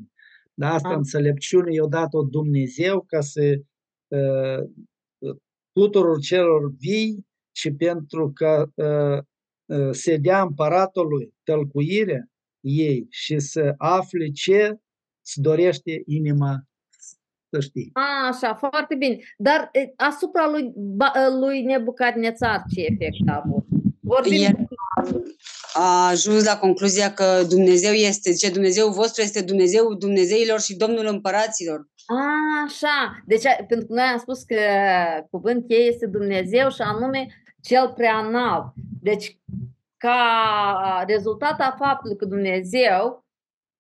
[0.59, 0.97] Dar asta Ah.
[0.97, 3.61] înțelepciune i-a dat-o Dumnezeu ca să
[4.09, 4.69] uh,
[5.73, 9.19] tuturor celor vii și pentru că uh,
[9.79, 12.29] uh, se dea împăratului tălcuirea
[12.61, 14.69] ei și să afle ce
[15.25, 16.63] îți dorește inima
[17.51, 17.91] să știi.
[17.93, 19.19] A, așa, foarte bine.
[19.37, 23.65] Dar e, asupra lui, Ba- lui Nebucadnețar ce efect a avut?
[24.01, 24.69] Vorbim El
[25.73, 31.07] a ajuns la concluzia că Dumnezeu este, ce Dumnezeu vostru este Dumnezeu Dumnezeilor și Domnul
[31.07, 31.89] împăraților.
[32.07, 32.23] A,
[32.67, 33.23] așa.
[33.27, 34.57] Deci, a- pentru că noi am spus că
[35.31, 37.27] cuvânt cheie este Dumnezeu și anume
[37.63, 38.73] cel prea înalt.
[39.03, 39.39] Deci,
[39.97, 43.27] ca rezultat a faptului că Dumnezeu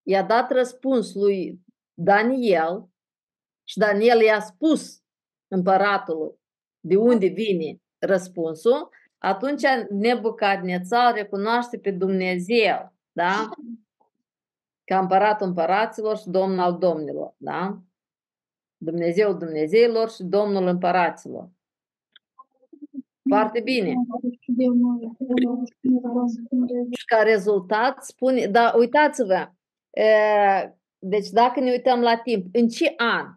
[0.02, 1.60] i-a dat răspuns lui
[1.94, 2.88] Daniel
[3.64, 5.00] și Daniel i-a spus
[5.48, 6.34] împăratului
[6.80, 13.48] de unde vine răspunsul, atunci Nebucadnețar recunoaște pe Dumnezeu, da?
[14.84, 17.78] Ca împăratul împăraților și domn al domnilor, da?
[18.76, 21.48] Dumnezeu Dumnezeilor și Domnul împăraților.
[23.28, 23.94] Foarte bine.
[26.90, 29.50] Și ca rezultat spune, dar uitați-vă,
[29.90, 30.04] e,
[30.98, 33.34] deci dacă ne uităm la timp, în ce an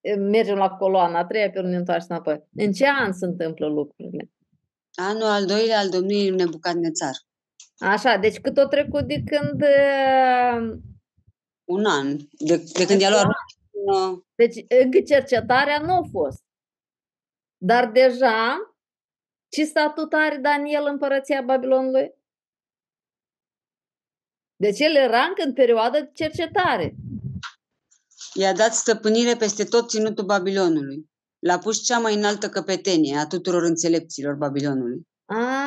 [0.00, 3.26] e, mergem la coloana a treia pe urmă ne întoarcem înapoi, în ce an se
[3.26, 4.30] întâmplă lucrurile?
[5.00, 7.14] Anul al doilea al domniei Nebucadnețar.
[7.78, 9.62] Așa, deci cât o trecut de când...
[9.62, 10.80] e,
[11.64, 12.16] Un an.
[12.38, 13.26] De, de când i-a luat
[13.70, 16.42] uh, Deci încă cercetarea nu a fost.
[17.56, 18.56] Dar deja,
[19.48, 22.14] ce statut are Daniel în împărăția Babilonului?
[24.56, 26.94] Deci el era încă în perioada de cercetare.
[28.34, 31.10] i-a dat stăpânire peste tot ținutul Babilonului.
[31.38, 35.00] L-a pus cea mai înaltă căpetenie a tuturor înțelepților Babilonului.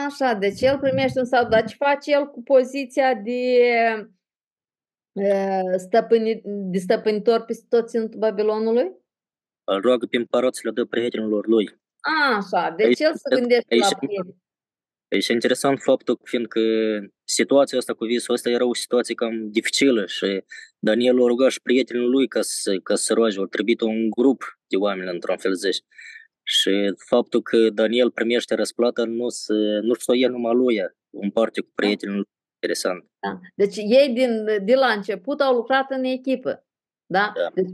[0.05, 1.49] Așa, deci el primește un statut.
[1.49, 3.31] Dar ce face el cu poziția de,
[5.11, 8.91] e, stăpâni, de stăpânitor peste tot ținutul Babilonului?
[9.63, 11.79] Îl roagă pe împărat să le dă prietenilor lui.
[12.35, 14.39] Așa, deci Aici- el se gândește la aici- prieteni.
[15.07, 16.59] E și interesant faptul că fiindcă
[17.23, 20.43] situația asta cu visul ăsta era o situație cam dificilă și
[20.83, 24.09] Daniel a rugat și prietenul lui ca să, ca să se roage, au trebuit un
[24.09, 25.83] grup de oameni într-un fel zici.
[26.43, 30.77] Și faptul că Daniel primește răsplata nu se, nu se o ia numai lui,
[31.09, 32.29] în parte cu prietenul lui.
[32.53, 33.05] Interesant.
[33.19, 33.39] Da.
[33.55, 36.65] Deci ei din, de la început au lucrat în echipă.
[37.05, 37.31] Da?
[37.35, 37.51] Da.
[37.53, 37.69] Deci,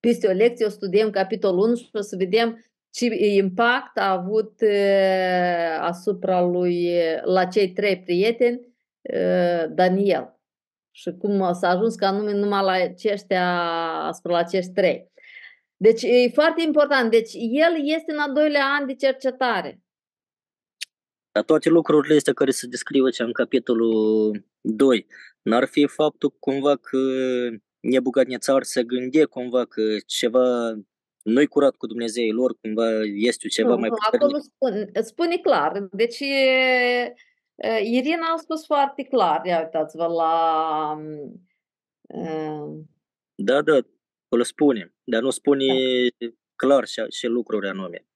[0.00, 4.60] peste o lecție o studiem capitolul 1 și o să vedem ce impact a avut
[4.60, 6.90] uh, asupra lui,
[7.24, 8.74] la cei trei prieteni,
[9.14, 10.41] uh, Daniel.
[10.94, 13.62] Și cum s-a ajuns ca nume numai la aceștia,
[14.02, 15.10] asupra la acești trei.
[15.76, 17.10] Deci e foarte important.
[17.10, 19.80] Deci el este în al doilea an de cercetare.
[21.32, 25.06] Dar toate lucrurile astea care se descriu aici în capitolul 2,
[25.42, 26.98] n-ar fi faptul cumva că
[27.80, 30.72] Nebucadnețar se gânde cumva că ceva
[31.22, 34.22] nu-i curat cu Dumnezeii lor, cumva este ceva Nu, mai nu, puternic.
[34.22, 35.88] acolo spune, spune clar.
[35.90, 37.14] Deci e, e,
[37.82, 39.44] Irina a spus foarte clar.
[39.44, 40.92] Ia uitați-vă la...
[42.02, 42.90] um,
[43.34, 43.78] Da, da,
[44.28, 45.64] îl spune, dar nu spune
[46.56, 48.06] clar ce, ce lucruri anume.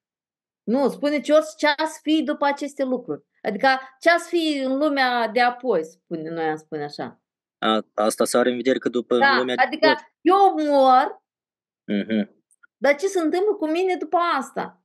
[0.63, 3.25] Nu, spune ce orice ce ați fi după aceste lucruri.
[3.43, 3.69] Adică
[4.01, 7.21] ce ați fi în lumea de apoi, spune, noi am spune așa.
[7.59, 11.25] A, asta s are în vedere că după Da, lumea adică eu mor,
[11.85, 12.45] Mhm.
[12.77, 14.83] dar ce se întâmplă cu mine după asta?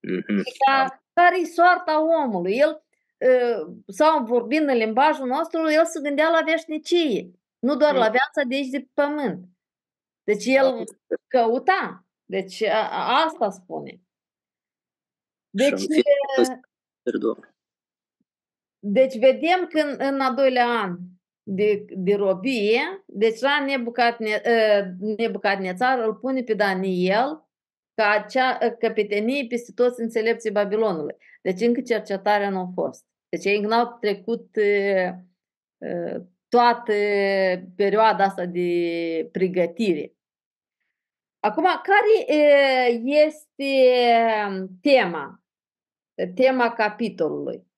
[0.00, 0.38] Mhm.
[0.38, 2.56] Și ca, care-i soarta omului?
[2.56, 2.89] El, uh,
[3.86, 8.54] sau vorbind în limbajul nostru, el se gândea la veșnicie, nu doar la viața de
[8.54, 9.44] aici de pe pământ.
[10.24, 10.84] Deci el
[11.26, 12.04] căuta.
[12.24, 14.00] Deci a, a- asta spune.
[15.50, 16.02] Deci, Și-am fi
[17.02, 17.54] Perdon.
[18.78, 20.96] deci vedem că în, în a doilea an
[21.42, 24.84] de, de robie, deci la Nebucadne, ă,
[25.16, 27.48] Nebucadnețar îl pune pe Daniel
[27.94, 31.16] ca acea ă, căpetenie peste toți înțelepții Babilonului.
[31.42, 33.04] Deci încă cercetarea nu a fost.
[33.30, 34.62] Deci ei încă n-au trecut ă,
[35.86, 36.92] ă, toată
[37.76, 40.14] perioada asta de pregătire.
[41.40, 43.72] Acum, care ă, este
[44.80, 45.42] tema?
[46.34, 47.68] Tema capitolului.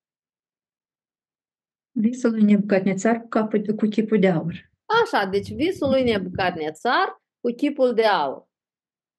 [1.95, 4.71] Visul lui Nebucadnețar cu, capul, cu chipul de aur.
[5.03, 8.51] Așa, deci visul lui Nebucadnețar cu chipul de aur.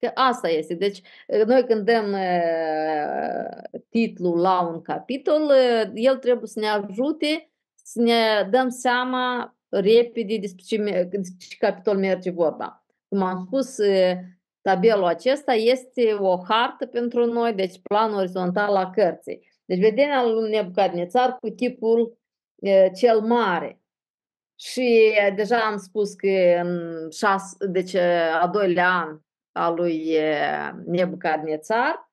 [0.03, 0.73] Că asta este.
[0.73, 1.01] Deci,
[1.45, 8.01] noi când dăm uh, titlul la un capitol, uh, el trebuie să ne ajute să
[8.01, 12.85] ne dăm seama repede despre ce, me- despre ce capitol merge vorba.
[13.07, 14.13] Cum am spus, uh,
[14.61, 19.51] tabelul acesta este o hartă pentru noi, deci plan orizontal la cărții.
[19.65, 22.17] Deci vedenia lui Nebucadnețar cu tipul
[22.55, 23.83] uh, cel mare.
[24.55, 26.27] Și eh, deja am spus că
[26.61, 29.19] în șas, deci eh, a doilea an
[29.53, 32.11] al lui eh, Nebucadnețar,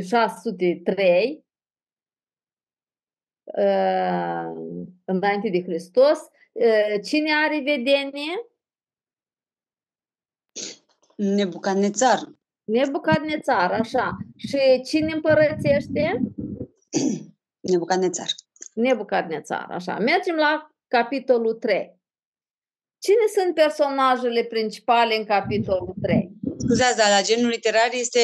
[0.00, 1.44] 603
[3.44, 4.52] eh,
[5.04, 6.18] înainte de Hristos,
[6.52, 8.48] eh, cine are vedenie?
[11.16, 12.18] Nebucadnețar.
[12.64, 14.16] Nebucadnețar, așa.
[14.36, 16.20] Și cine împărățește?
[17.70, 18.26] Nebucadnețar.
[18.74, 19.98] Nebucadnețar, așa.
[19.98, 22.02] Mergem la capitolul 3.
[22.98, 26.33] Cine sunt personajele principale în capitolul 3?
[26.56, 28.18] Scuzați, dar la genul literar este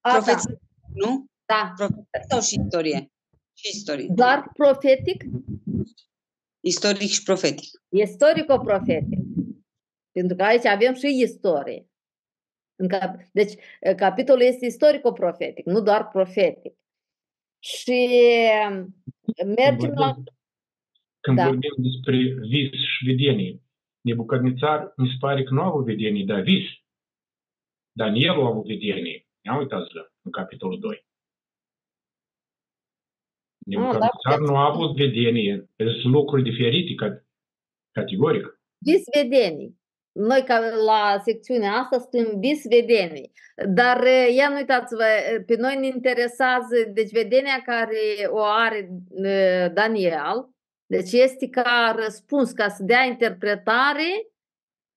[0.00, 0.58] A, profeție,
[0.94, 1.24] nu?
[1.44, 1.72] Da.
[1.76, 3.10] Profeție sau și istorie?
[3.58, 4.06] Și istorie.
[4.10, 5.24] Doar profetic?
[6.60, 7.68] Istoric și profetic.
[7.88, 9.18] Istorico-profetic.
[10.12, 11.86] Pentru că aici avem și istorie.
[12.76, 16.72] În cap- Deci, eh, capitolul este istorico-profetic, nu doar profetic.
[17.58, 18.08] Și
[19.44, 20.14] mergem la...
[21.20, 21.44] Când Da.
[21.44, 22.16] vorbim despre
[22.48, 23.58] vis și vedenie,
[24.00, 26.64] Nebucadnețar mi se pare că nu a avut vedenie, dar vis.
[27.96, 29.26] Daniel a avut vedenie.
[29.40, 31.06] Ia uitați la în capitolul 2.
[33.66, 35.70] Nebucadnețar nu a avut vedenie.
[35.76, 37.24] Sunt lucruri diferite, ca-
[37.90, 38.60] categoric.
[38.78, 39.82] Vis vedenii.
[40.12, 43.32] Noi ca la secțiunea asta suntem vis vedenii.
[43.68, 48.88] Dar eh, ia nu uitați-vă, eh, pe noi ne interesează, deci vedenia care o are
[49.24, 50.48] eh, Daniel,
[50.86, 54.26] deci este ca răspuns, ca să dea interpretare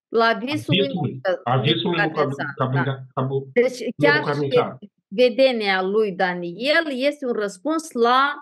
[0.09, 2.45] la visul lui Visul, a visului Nebucadnețar.
[2.59, 3.05] Nebucadnețar.
[3.15, 3.27] Da.
[3.53, 4.77] Deci chiar și Nebucadnețar.
[5.07, 8.33] vedenia lui Daniel este un răspuns la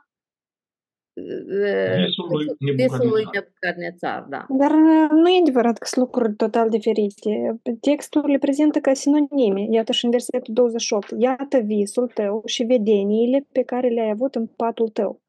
[1.13, 3.34] eh, Visul lui visul lui Nebucadnețar.
[3.34, 4.45] Nebucadnețar, da.
[4.49, 7.60] Dar uh, nu e adevărat că sunt lucruri total diferite.
[7.82, 9.67] Textul le prezintă ca sinonime.
[9.69, 11.13] Iată și în versetul 28.
[11.17, 15.23] Iată visul tău și vedeniile pe care le-ai avut în patul tău.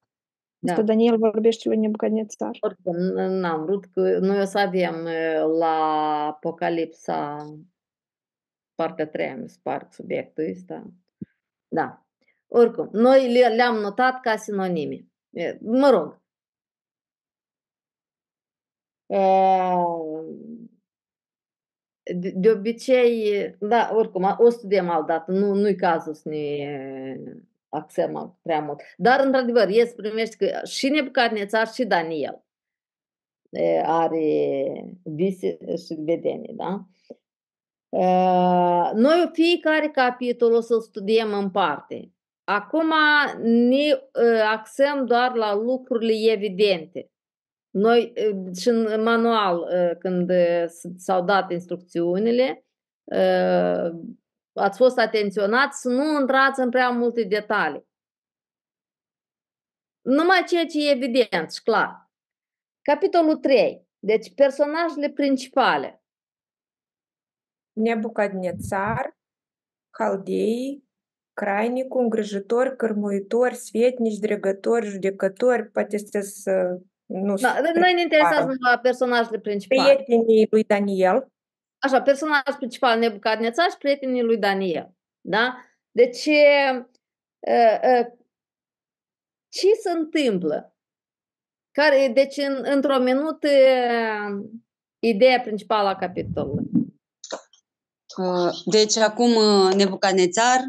[0.59, 0.73] Da.
[0.73, 2.51] Asta Daniel vorbește lui Nebucadnețar.
[2.61, 5.75] Oricum, n- n-am vrut că noi o să avem eh, la
[6.27, 7.37] Apocalipsa
[8.75, 10.91] partea 3, mi se pare, subiectul ăsta.
[11.69, 12.07] Da.
[12.47, 15.07] Oricum, noi le- le-am notat ca sinonime.
[15.31, 16.21] Eh, Mă rog.
[19.07, 19.85] Eh,
[22.17, 26.37] De, de obicei, da, oricum, o studiem altă dată, nu, nu-i cazul să ne
[27.69, 28.81] axăm prea mult.
[28.97, 32.45] Dar, într-adevăr, el se primește că și Nebucadnețar și Daniel
[33.51, 36.85] e, are vise și vedenii, da?
[37.89, 38.05] E,
[38.95, 42.11] Noi fiecare capitol o să-l studiem în parte.
[42.45, 42.93] Acum
[43.43, 44.01] ne e,
[44.51, 47.11] axăm doar la lucrurile evidente.
[47.71, 52.65] Noi e, și în manual, e, când e, s- s-au dat instrucțiunile,
[53.05, 53.21] e,
[54.57, 57.87] ați fost atenționați să nu intrați în prea multe detalii.
[60.01, 62.11] Numai ceea ce e evident și clar.
[62.83, 63.87] Capitolul 3.
[63.99, 66.03] Deci personajele principale.
[67.73, 69.17] Nebucadnețar,
[69.91, 70.85] Haldei,
[71.33, 79.39] Crainicu, îngrijitori, cărmuitori, sfetnici, dregători, judecători, poate să nu Da, noi ne interesează numai personajele
[79.39, 79.95] principale.
[79.95, 81.31] Prietenii lui Daniel.
[81.87, 84.95] Așa, personaj principal Nebucadnețar și prietenii lui Daniel.
[85.21, 85.57] Da?
[85.91, 86.89] Deci, e,
[87.41, 88.17] e,
[89.49, 90.77] ce se întâmplă?
[91.71, 93.51] Care, deci, în, într-o minut, e,
[94.99, 96.71] ideea principală a capitolului.
[98.17, 100.61] Uh, Deci acum uh, Nebucadnețar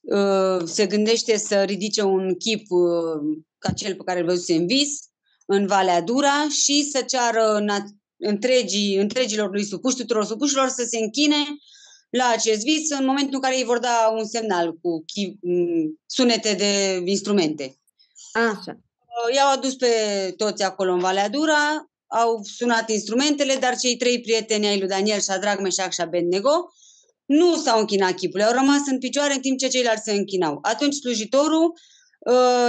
[0.00, 4.66] uh, se gândește să ridice un chip uh, ca cel pe care îl văzuse în
[4.66, 5.08] vis,
[5.46, 10.98] în Valea Dura și să ceară na- întregii, întregilor lui supuși, tuturor supușilor, să se
[10.98, 11.36] închine
[12.10, 16.00] la acest vis în momentul în care ei vor da un semnal cu chi- m,
[16.06, 17.78] sunete de instrumente.
[18.32, 18.72] Așa.
[18.72, 19.86] Uh, I-au adus pe
[20.36, 25.20] toți acolo în Valea Dura, au sunat instrumentele, dar cei trei prieteni ai lui Daniel,
[25.20, 26.50] Shadrach, Meșac și Abednego
[27.24, 30.58] nu s-au închinat chipurile, au rămas în picioare în timp ce ceilalți se închinau.
[30.62, 31.80] Atunci slujitorul uh,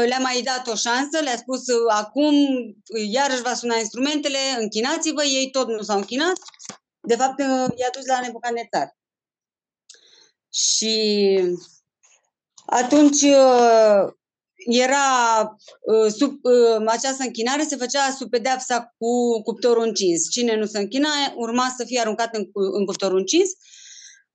[0.07, 5.23] le-a mai dat o șansă, le-a spus uh, acum uh, iarăși va suna instrumentele, închinați-vă,
[5.23, 6.39] ei tot nu s-au închinat.
[7.01, 8.97] De fapt, uh, i-a dus la Nebucadnețar.
[10.53, 11.39] Și
[12.65, 14.13] atunci uh,
[14.55, 15.05] era
[15.81, 20.29] uh, sub uh, această închinare se făcea sub pedeapsa cu cuptorul încins.
[20.29, 23.49] Cine nu se închina urma să fie aruncat în, cu- în cuptorul încins.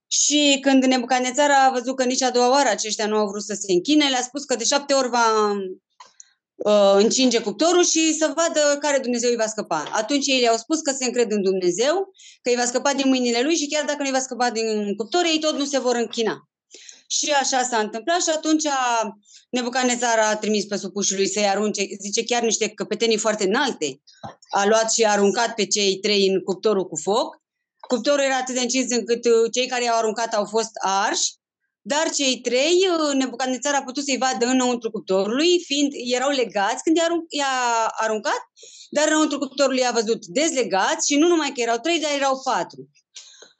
[0.09, 3.55] Și când Nebucadnețar a văzut că nici a doua oară aceștia nu au vrut să
[3.61, 5.51] se închine, le-a spus că de șapte ori va
[6.55, 9.85] uh, încinge cuptorul și să vadă care Dumnezeu îi va scăpa.
[9.93, 11.95] Atunci ei le-au spus că se încred în Dumnezeu,
[12.43, 14.95] că îi va scăpa din mâinile lui și chiar dacă nu îi va scăpa din
[14.97, 16.49] cuptor, ei tot nu se vor închina.
[17.09, 19.19] Și așa s-a întâmplat și atunci a-
[19.51, 24.03] Nebucadnețar a trimis pe supușii lui să-i arunce, zice chiar niște căpetenii foarte înalte.
[24.49, 27.43] A luat și a aruncat pe cei trei în cuptorul cu foc.
[27.89, 31.32] Cuptorul era atât de încins încât uh, cei care i-au aruncat au fost arși,
[31.80, 36.97] dar cei trei, uh, Nebucadnețar a putut să-i vadă înăuntru cuptorului, fiind erau legați când
[36.97, 38.41] i-a, arun- i-a aruncat,
[38.91, 42.91] dar înăuntru cuptorului i-a văzut dezlegați și nu numai că erau trei, dar erau patru.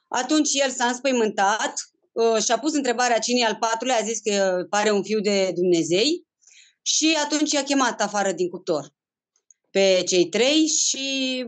[0.09, 1.74] Atunci el s-a înspăimântat
[2.12, 5.20] uh, și a pus întrebarea cine e al patrulea, a zis că pare un fiu
[5.20, 6.27] de Dumnezei
[6.83, 8.95] și atunci i-a chemat afară din cuptor
[9.70, 11.45] pe cei trei și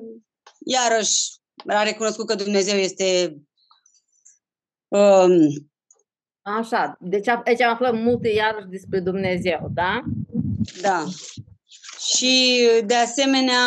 [0.64, 3.36] iarăși a recunoscut că Dumnezeu este
[4.88, 5.30] um,
[6.42, 10.02] Așa, deci a- aici aflăm multe iarăși despre Dumnezeu, da?
[10.80, 11.04] Da.
[12.14, 13.58] Și de asemenea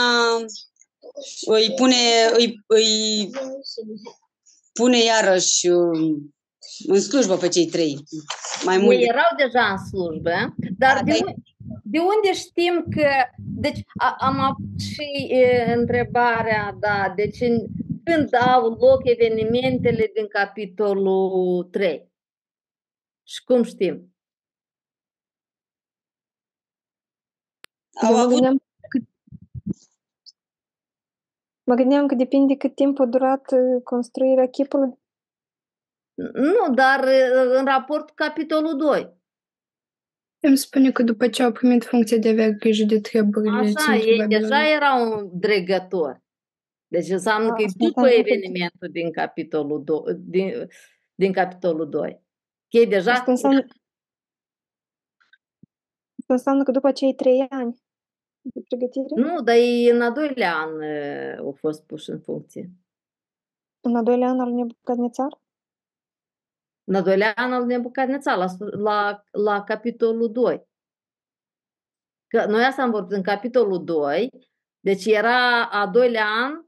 [1.45, 1.95] îi pune,
[2.37, 3.29] îi, îi
[4.73, 6.33] pune iarăși um,
[6.87, 8.03] în slujbă pe cei trei.
[8.65, 8.91] Mai mult.
[8.91, 10.29] Ei de- erau deja în slujbă,
[10.77, 11.33] dar Da, de, dar- un-
[11.83, 13.07] de unde știm că...
[13.37, 17.65] Deci a, am avut și e, întrebarea, da, deci în,
[18.11, 22.11] când au loc evenimentele din capitolul 3?
[23.23, 24.15] Și cum știm?
[27.93, 29.03] Au mă avut gândeam cât...
[31.63, 34.99] Mă gândeam că depinde cât timp a durat uh, construirea chipului.
[36.33, 39.19] Nu, dar e, în raport cu capitolul 2.
[40.39, 43.71] Îmi spune că după ce au primit funcția de a avea grijă de treburile Așa,
[43.71, 44.49] ținutului ei Babilonului.
[44.49, 46.20] deja erau dregători.
[46.91, 50.15] Deci înseamnă că e Asta după înseamnă că- evenimentul din capitolul 2.
[50.15, 50.67] Din,
[51.15, 52.11] din capitolul 2.
[52.69, 53.59] Că ei deja Asta înseamnă,
[56.19, 57.81] asta înseamnă că după cei trei ani
[58.41, 62.71] de pregătire, Nu, dar ei în al doilea an e, au fost puși în funcție.
[63.81, 65.39] în al doilea an al Nebucadnețar,
[66.83, 70.69] În al doilea an al Nebucadnețar, la, sfâr- la, la capitolul 2.
[72.27, 74.29] Că noi asta am vorbit în capitolul 2,
[74.79, 76.65] deci era a doilea an uh,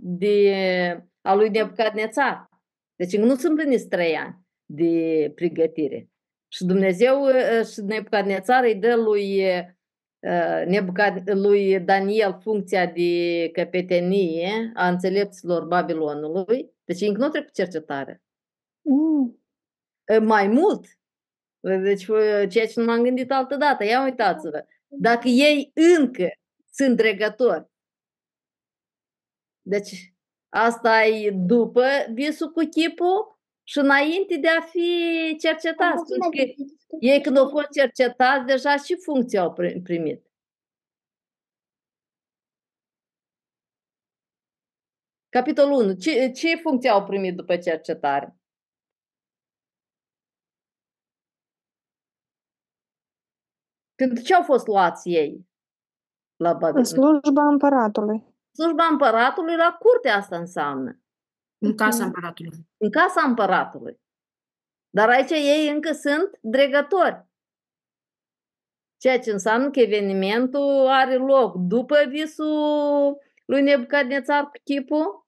[0.00, 2.48] de, a lui Nebucadnețar.
[2.96, 6.08] Deci nu sunt împliniți trei ani de pregătire.
[6.48, 9.44] Și Dumnezeu uh, și Nebucadnețar îi dă lui,
[10.18, 16.70] uh, Nebucad, lui Daniel funcția de căpetenie a înțelepților Babilonului.
[16.84, 18.22] Deci încă nu trecut cercetare.
[18.82, 19.38] mm,
[20.08, 20.86] Uh, Mai mult,
[21.60, 26.28] deci uh, ceea ce nu m-am gândit altă dată, ia uitați-vă, dacă ei încă
[26.70, 27.66] sunt dregători,
[29.68, 30.14] deci
[30.48, 34.88] asta e după visul cu chipul și înainte de a fi
[35.40, 36.42] cercetați, pentru că
[37.00, 40.26] ei când au fost cercetați, deja și funcția au pri- primit.
[45.28, 45.92] Capitolul 1.
[45.94, 48.36] Ce, ce funcție au primit după cercetare?
[53.94, 55.46] Pentru ce au fost luați ei
[56.36, 56.84] la în Babilon?
[56.84, 58.36] slujba împăratului.
[58.58, 61.00] Slujba împăratului la curte asta înseamnă.
[61.58, 62.58] În casa împăratului.
[62.76, 64.00] În casa împăratului.
[64.90, 67.26] Dar aici ei încă sunt dregători.
[68.96, 75.26] Ceea ce înseamnă că evenimentul are loc după visul lui Nebucadnețar cu chipul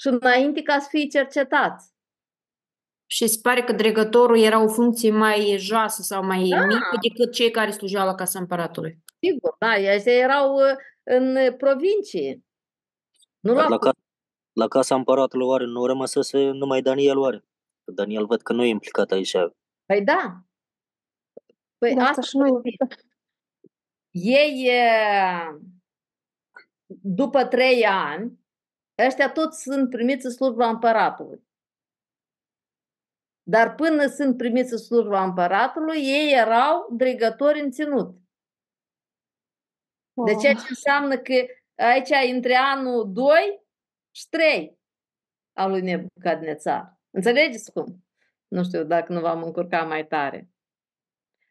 [0.00, 1.92] și înainte ca să fie cercetați.
[3.10, 6.64] Și se pare că dregătorul era o funcție mai joasă sau mai Da.
[6.64, 9.04] mică decât cei care slujeau la casa împăratului.
[9.20, 10.76] Sigur, da, ăștia erau uh,
[11.08, 12.42] în provincie.
[13.40, 14.00] Nu Dar la la, ca-
[14.52, 17.44] la casa împăratului oare nu rămăsese numai Daniel oare?
[17.94, 19.32] Daniel văd că nu e implicat aici.
[19.86, 20.42] Păi da.
[21.78, 22.50] Păi Da, asta asta și noi.
[24.10, 24.82] ei, e,
[27.02, 28.38] după trei ani,
[29.06, 31.46] ăștia toți sunt primiți în slujba împăratului.
[33.42, 38.16] Dar până sunt primiți în slujba împăratului, ei erau dregători în ținut.
[40.24, 41.32] De ceea ce înseamnă că
[41.74, 43.64] aici între anul 2
[44.10, 44.78] și 3
[45.52, 46.98] al lui Nebucadnețar.
[47.10, 48.04] Înțelegeți cum?
[48.48, 50.48] Nu știu dacă nu v-am încurcat mai tare.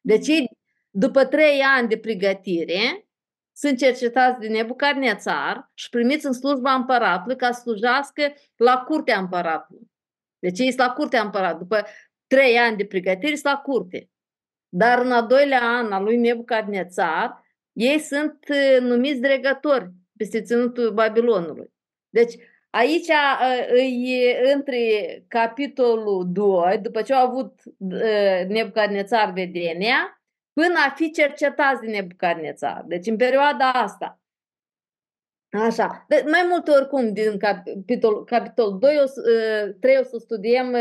[0.01, 0.49] Deci ei,
[0.89, 3.07] după trei ani de pregătire,
[3.51, 9.91] sunt cercetați de Nebucadnețar și primiți în slujba împăratului ca să slujească la curtea împăratului.
[10.39, 11.67] Deci ei sunt la curtea împăratului.
[11.67, 11.85] După
[12.27, 14.09] trei ani de pregătire sunt la curte.
[14.69, 17.45] Dar în al doilea an al lui Nebucadnețar,
[17.77, 21.73] ei sunt uh, numiți dregători peste ținutul Babilonului.
[22.09, 22.33] Deci
[22.69, 24.21] aici uh, îi
[24.53, 24.79] între
[25.27, 30.21] capitolul 2, după ce au avut uh, Nebucadnețar vedenia,
[30.53, 32.83] până a fi cercetați de Nebucadnețar.
[32.87, 34.19] Deci în perioada asta.
[35.49, 36.05] Așa.
[36.07, 40.75] De, mai multe oricum din capitol, capitol 2, o, să- 3 o să studiem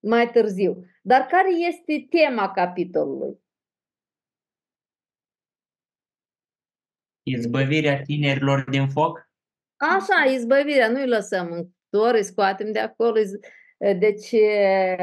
[0.00, 0.84] mai târziu.
[1.02, 3.39] Dar care este tema capitolului?
[7.38, 9.28] Izbăvirea tinerilor din foc?
[9.76, 13.18] Așa, izbăvirea, nu-i lăsăm în cuptor, îi scoatem de acolo.
[13.20, 13.40] iz-
[13.98, 14.96] Deci, e,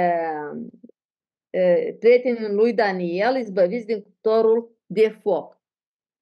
[1.50, 5.62] e, prietenii lui Daniel izbăviți din cuptorul de foc.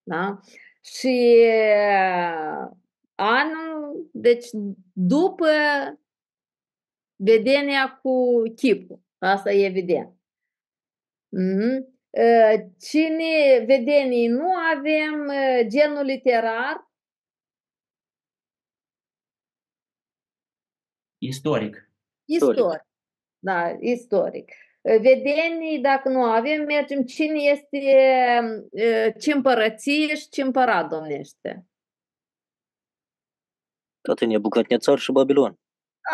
[0.03, 0.39] Da?
[0.84, 1.76] Și e,
[3.16, 4.45] anul, deci
[4.93, 5.47] după
[7.16, 8.99] vedenia cu chipul.
[9.18, 10.14] Asta e evident.
[11.30, 11.95] Mhm.
[12.16, 16.86] E, Cine vedenii nu avem e, genul literar,
[21.18, 21.89] Istoric.
[22.26, 22.88] Istoric.
[23.39, 24.51] Da, istoric.
[24.82, 27.78] Vedenii, dacă nu avem, mergem cine este,
[28.72, 31.66] e, ce împărăție și ce împărat domnește.
[34.01, 35.59] Toate Nebucadnețar și Babilon.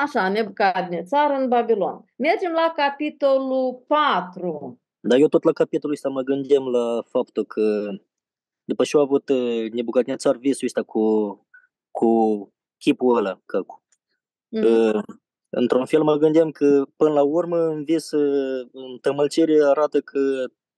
[0.03, 2.05] Așa, Nebucadnețar în Babilon.
[2.15, 4.80] Mergem la capitolul 4.
[5.01, 7.89] Dar eu tot la capitolul ăsta mă gândeam la faptul că
[8.63, 11.01] după ce au avut uh, Nebucadnețar visul ăsta cu,
[11.91, 12.09] cu
[12.77, 13.81] chipul ăla, că, cu,
[14.51, 14.63] Mm.
[14.63, 15.03] uh,
[15.49, 20.19] într-un fel mă gândeam că până la urmă în vis, uh, în tămălcire arată că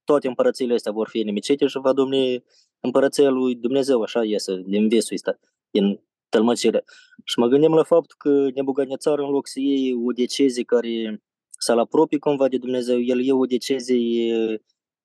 [0.03, 2.43] toate împărățiile astea vor fi inimicite și va domni
[2.79, 5.39] împărăția lui Dumnezeu, așa iese din visul ăsta,
[5.71, 6.83] din tălmăcire.
[7.23, 11.23] Și mă gândeam la faptul că Nebucadnețar în loc să iei o decizie care
[11.63, 13.99] să-l apropie cumva de Dumnezeu, el e o decizie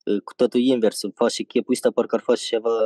[0.05, 2.77] uh, cu totul invers, face chipul ăsta parcă ar face ceva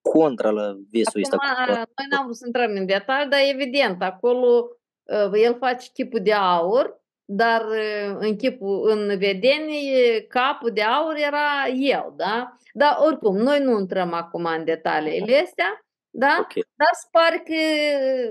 [0.00, 1.36] contra la visul ăsta.
[1.36, 1.84] Acum, cumva.
[1.96, 4.68] noi n-am vrut să intrăm în detalii, dar evident, acolo
[5.02, 11.14] uh, el face chipul de aur, dar uh, în chipul, în vedenie, capul de aur
[11.16, 12.56] era eu, da?
[12.72, 16.36] Dar oricum, noi nu intrăm acum în detaliile astea, da?
[16.40, 16.52] Ok.
[16.54, 17.54] Dar se pare că,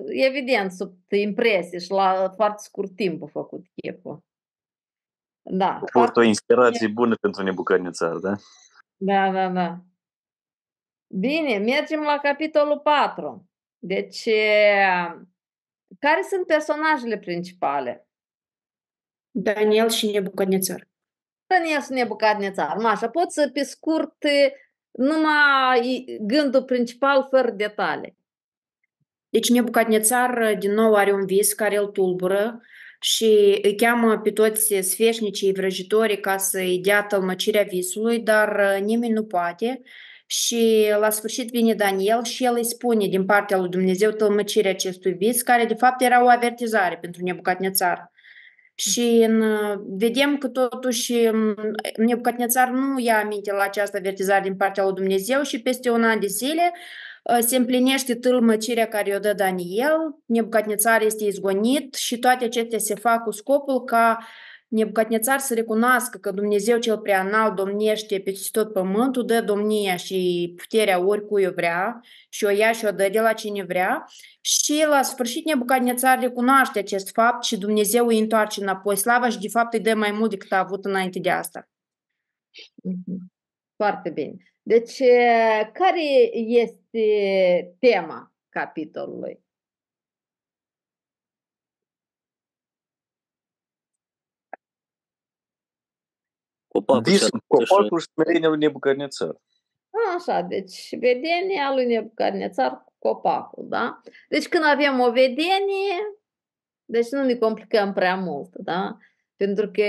[0.07, 4.23] evident, sub impresie și la foarte scurt timp a făcut chipul.
[5.41, 8.35] Da, A fost foarte o inspirație bună pentru Nebucadnețar, da?
[8.97, 9.79] da, da, da.
[11.07, 13.49] Bine, mergem la capitolul 4.
[13.77, 14.85] Deci, e,
[15.99, 18.07] care sunt personajele principale?
[19.31, 20.87] Daniel și Nebucadnețar.
[21.45, 22.77] Daniel și Nebucadnețar.
[22.77, 24.53] Mașa, pot să pe scurt e,
[24.91, 28.17] numai gândul principal fără detalii.
[29.29, 32.61] Deci Nebucadnețar din nou are un vis care îl tulbură
[33.03, 39.13] și îi cheamă pe toți sfeșnicii vrăjitorii ca să-i dea tălmăcirea visului, dar uh, nimeni
[39.13, 39.81] nu poate.
[40.25, 45.13] Și la sfârșit vine Daniel și el îi spune din partea lui Dumnezeu tălmăcirea acestui
[45.13, 48.11] vis, care de fapt era o avertizare pentru Nebucadnețar.
[48.75, 49.43] Și în,
[49.97, 51.55] vedem că totuși m,
[51.97, 56.19] Nebucadnețar nu ia aminte la această avertizare din partea lui Dumnezeu și peste un an
[56.19, 62.43] de zile uh, se împlinește tâlmăcirea care o dă Daniel, Nebucadnețar este izgonit și toate
[62.43, 64.17] acestea se fac cu scopul ca
[64.67, 71.05] Nebucadnețar să recunoască că Dumnezeu cel preanalt domnește peste tot pământul, dă domnia și puterea
[71.05, 74.05] oricui o vrea și o ia și o dă de la cine vrea
[74.41, 79.47] și la sfârșit Nebucadnețar recunoaște acest fapt și Dumnezeu îi întoarce înapoi slava și de
[79.47, 81.69] fapt îi dă mai mult decât a avut înainte de asta.
[82.83, 83.31] Mhm.
[83.75, 84.50] Foarte bine.
[84.63, 86.01] Deci, e, care
[86.35, 89.43] este tema capitolului?
[96.67, 99.35] Copacul Vis, și copacul și smerenia lui Nebucadnețar.
[100.15, 104.01] Așa, deci vedenia lui Nebucadnețar cu copacul, da?
[104.29, 106.19] Deci când avem o vedenie,
[106.85, 108.97] deci nu ne complicăm prea mult, da?
[109.41, 109.83] Pentru că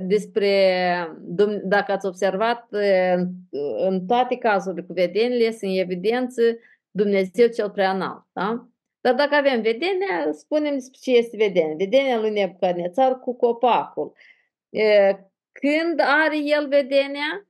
[0.00, 0.50] despre,
[1.20, 3.28] dum- dacă ați observat, în,
[3.78, 6.42] în toate cazurile cu vedenile este în evidență
[6.90, 8.24] Dumnezeu cel prea înalt.
[8.32, 8.68] Da?
[9.00, 11.74] Dar dacă avem vedenia, spunem despre ce este vedenia.
[11.76, 14.12] Vedenia lui Nebucadnețar cu copacul.
[14.68, 15.16] E,
[15.52, 17.48] Când are el vedenia?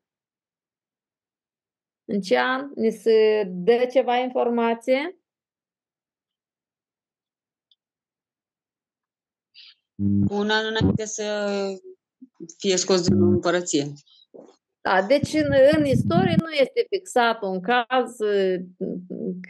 [2.05, 2.70] În ce an?
[2.74, 5.17] Ni se dă ceva informație?
[10.28, 11.59] Un an înainte să
[12.59, 13.92] fie scos din împărăție.
[14.80, 18.61] Da, deci în, în istorie nu este fixat un caz uh,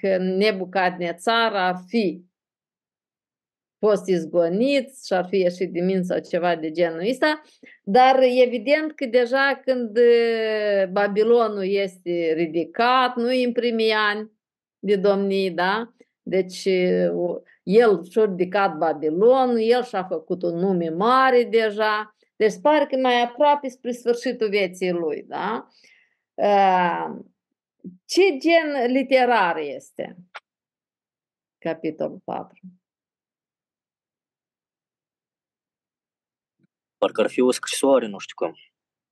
[0.00, 2.26] că Nebucadnețar ar fi
[3.78, 7.42] fost izgonit și ar fi ieșit din minți sau ceva de genul ăsta,
[7.82, 14.32] dar evident că deja când uh, Babilonul este ridicat, nu în primii ani
[14.78, 15.92] de domnii, da?
[16.22, 17.36] Deci uh,
[17.68, 23.22] el și-a ridicat Babilonul, el și-a făcut un nume mare deja, deci pare că mai
[23.22, 25.68] aproape spre sfârșitul vieții lui, da?
[26.34, 27.16] Uh,
[28.04, 30.16] Ce gen literar este?
[31.58, 32.58] Capitolul 4.
[36.98, 38.54] Parcă ar fi o scrisoare, nu știu cum.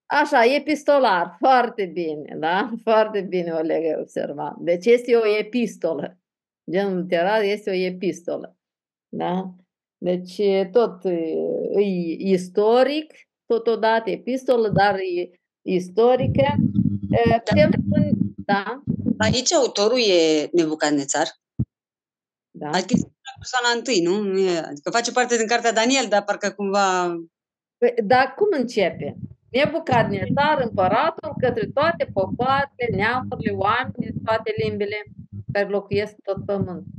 [0.07, 2.71] Așa, epistolar, foarte bine, da?
[2.83, 4.57] Foarte bine, Oleg, ai observat.
[4.57, 6.19] Deci este o epistolă.
[6.71, 8.57] Genul literar este o epistolă,
[9.09, 9.55] da?
[9.99, 10.41] Deci
[10.71, 11.11] tot e,
[11.77, 13.15] e istoric,
[13.47, 15.31] totodată epistolă, dar e
[15.63, 16.55] istorică.
[17.11, 18.83] E, Putem spune, da?
[19.19, 21.27] Aici autorul e Nebucadnețar.
[22.51, 22.67] Da.
[22.67, 24.23] Adică este persoana întâi, nu?
[24.23, 27.07] nu e, adică face parte din cartea Daniel, dar parcă cumva...
[27.79, 29.17] Păi, Dar cum începe?
[29.51, 34.99] Nebucadnețar, împăratul, către toate popoarele, neamurile, oamenii, toate limbile
[35.57, 36.93] care locuiesc pe tot pământul.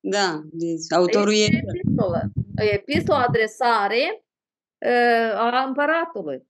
[0.00, 1.36] Da, deci autorul e...
[1.36, 2.22] Este epistolă.
[2.56, 4.24] E epistolă adresare
[4.78, 6.46] uh, a împăratului.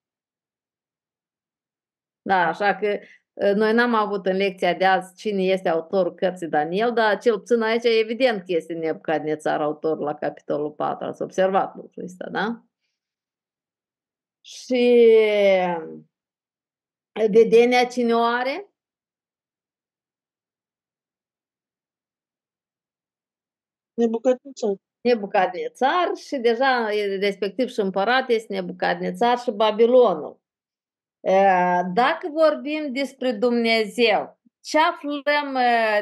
[2.22, 2.98] Da, așa că
[3.32, 7.38] uh, noi n-am avut în lecția de azi cine este autorul cărții Daniel, dar cel
[7.38, 11.06] puțin aici e evident că este Nebucadnețar autorul la capitolul 4.
[11.06, 12.64] Ați observat lucrul ăsta, da?
[14.40, 15.06] Și
[17.30, 18.73] vedenia cine o are?
[23.94, 24.74] Nebucadnețar.
[25.00, 26.88] Nebucadnețar și deja
[27.20, 30.40] respectiv și împărat este Nebucadnețar și Babilonul.
[31.94, 35.58] Dacă vorbim despre Dumnezeu, ce aflăm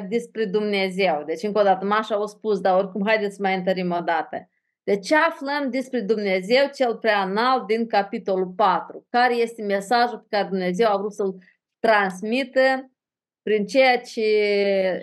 [0.09, 1.23] despre Dumnezeu?
[1.27, 4.49] Deci, încă o dată, Mașa au spus, dar oricum, haideți să mai întărim o dată.
[4.83, 9.07] De ce aflăm despre Dumnezeu cel prea înalt din capitolul 4?
[9.11, 11.35] Care este mesajul pe care Dumnezeu a vrut să-l
[11.79, 12.91] transmită
[13.43, 14.21] prin ceea ce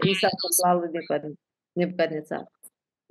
[0.07, 1.37] i s-a întâmplat lui
[1.71, 2.51] Nebucadnețar?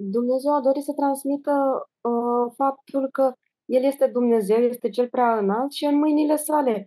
[0.01, 1.53] Dumnezeu a dorit să transmită
[2.01, 3.33] uh, faptul că
[3.65, 6.87] El este Dumnezeu, este Cel prea înalt și în mâinile sale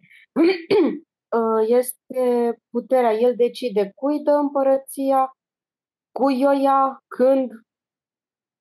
[1.38, 3.14] uh, este puterea.
[3.14, 5.38] El decide cui dă împărăția,
[6.12, 7.52] cui o ia, când.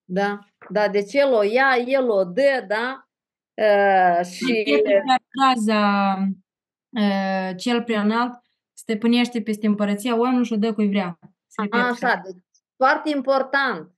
[0.04, 0.38] Da,
[0.68, 3.04] da, deci el o ia, el o dă, da?
[3.54, 4.82] Uh, și
[5.28, 6.14] fraza
[6.88, 8.32] uh, cel prea înalt
[8.72, 11.18] stăpânește peste împărăția oamenilor și o dă cui vrea.
[11.46, 12.42] Se repete așa, deci
[12.76, 13.94] foarte important.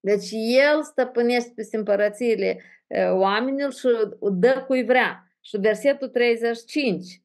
[0.00, 3.86] Deci el stăpânește peste împărățiile uh, oamenilor și
[4.18, 5.24] o dă cui vrea.
[5.40, 7.22] Și versetul 35,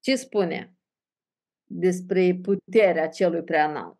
[0.00, 0.74] ce spune
[1.64, 3.98] despre puterea celui prea înalt?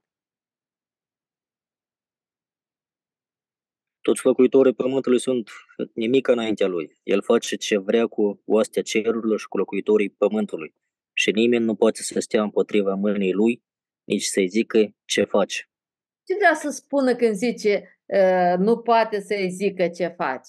[4.00, 5.50] Toți locuitorii pământului sunt
[5.94, 6.98] nimic înaintea lui.
[7.02, 10.74] El face ce vrea cu oastea cerurilor și cu locuitorii pământului.
[11.12, 13.62] Și nimeni nu poate să stea împotriva mâinii lui,
[14.04, 15.69] nici să-i zică ce face.
[16.30, 20.48] Ce vrea să spună când zice uh, nu poate să-i zică ce faci?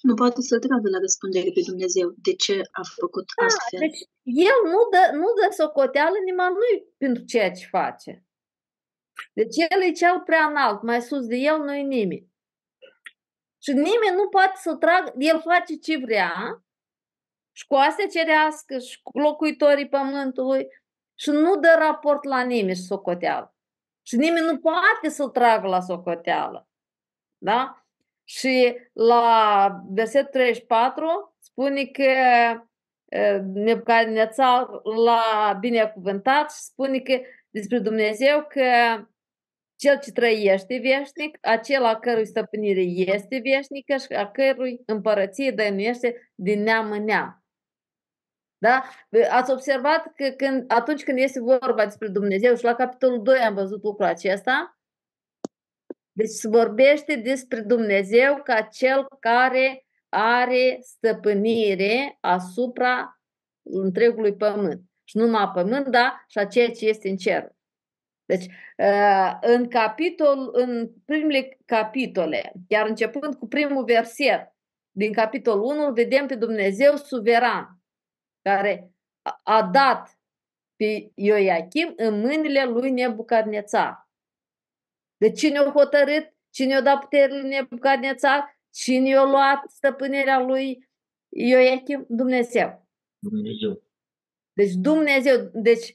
[0.00, 3.80] Nu poate să tragă la răspundere pe Dumnezeu de ce a făcut Da, astfel.
[3.80, 8.24] deci el nu dă, nu dă socoteală nimănui pentru ceea ce face.
[9.32, 12.28] Deci el e cel prea înalt, mai sus de el nu e nimeni.
[13.62, 16.64] Și nimeni nu poate să tragă, el face ce vrea,
[17.52, 20.66] și cu astea cerească, și cu locuitorii pământului,
[21.20, 23.54] și nu dă raport la nimeni și socoteală.
[24.02, 26.68] Și nimeni nu poate să-l tragă la socoteală.
[27.38, 27.84] Da?
[28.24, 32.02] Și la versetul 34 spune că
[33.04, 38.62] eh, Nebucadnețar l-a binecuvântat și spune că despre Dumnezeu că
[39.76, 46.32] cel ce trăiește veșnic, acela a cărui stăpânire este veșnică și a cărui împărăție dăinuiește
[46.34, 47.44] din neam în neam.
[48.62, 48.82] Da?
[49.30, 53.54] Ați observat că când, atunci când este vorba despre Dumnezeu și la capitolul 2 am
[53.54, 54.80] văzut lucrul acesta,
[56.12, 63.20] Deci se vorbește despre Dumnezeu ca cel care are stăpânire asupra
[63.62, 64.80] întregului pământ.
[65.04, 67.52] Și nu numai pământ, dar și a ceea ce este în cer.
[68.24, 68.44] Deci,
[68.76, 74.54] uh, în capitol, în primele capitole, chiar începând cu primul verset
[74.90, 77.79] din capitolul 1, vedem pe Dumnezeu suveran,
[78.42, 78.90] care
[79.42, 80.18] a dat
[80.76, 84.08] pe Ioachim în mâinile lui Nebucadnețar.
[85.16, 86.34] De cine a hotărât?
[86.50, 88.58] Cine a dat puterile lui Nebucadnețar?
[88.74, 90.88] Cine a luat stăpânirea lui
[91.28, 92.04] Ioachim?
[92.08, 92.86] Dumnezeu.
[93.18, 93.82] Dumnezeu.
[94.52, 95.94] Deci Dumnezeu, deci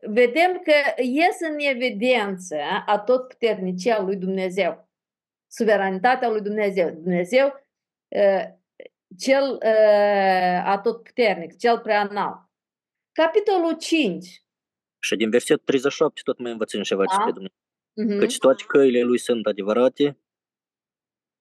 [0.00, 2.56] vedem că ies în evidență
[2.86, 4.88] a tot puternicia lui Dumnezeu,
[5.46, 6.90] suveranitatea lui Dumnezeu.
[6.90, 7.52] Dumnezeu
[9.18, 9.58] cel
[10.64, 12.36] atotputernic, cel prea înalt.
[13.12, 14.44] Capitolul 5.
[14.98, 17.06] Și din versetul 37 tot mai învățăm ceva Da.
[17.08, 17.56] despre Dumnezeu.
[17.92, 18.18] Mhm.
[18.18, 20.18] Căci toate căile lui sunt adevărate,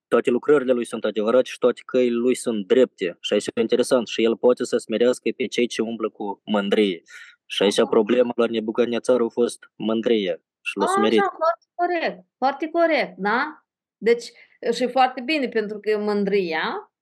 [0.07, 3.17] toate lucrările lui sunt adevărate și toate căile lui sunt drepte.
[3.19, 7.01] Și aici e interesant, și el poate să smerească pe cei ce umblă cu mândrie.
[7.45, 11.19] Și aici problema la Nebucadnețar a fost mândrie și l-a smerit.
[11.19, 13.65] Așa, foarte corect, foarte corect, da?
[13.97, 14.31] Deci,
[14.73, 16.93] și foarte bine, pentru că mândria,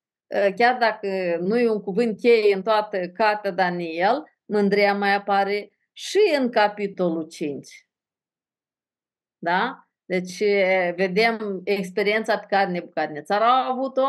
[0.56, 6.20] chiar dacă nu e un cuvânt cheie în toată cartea Daniel, mândria mai apare și
[6.40, 7.88] în capitolul 5.
[9.38, 9.88] Da?
[10.06, 10.38] Deci
[10.96, 14.08] vedem experiența pe care Nebucadnețar a avut-o,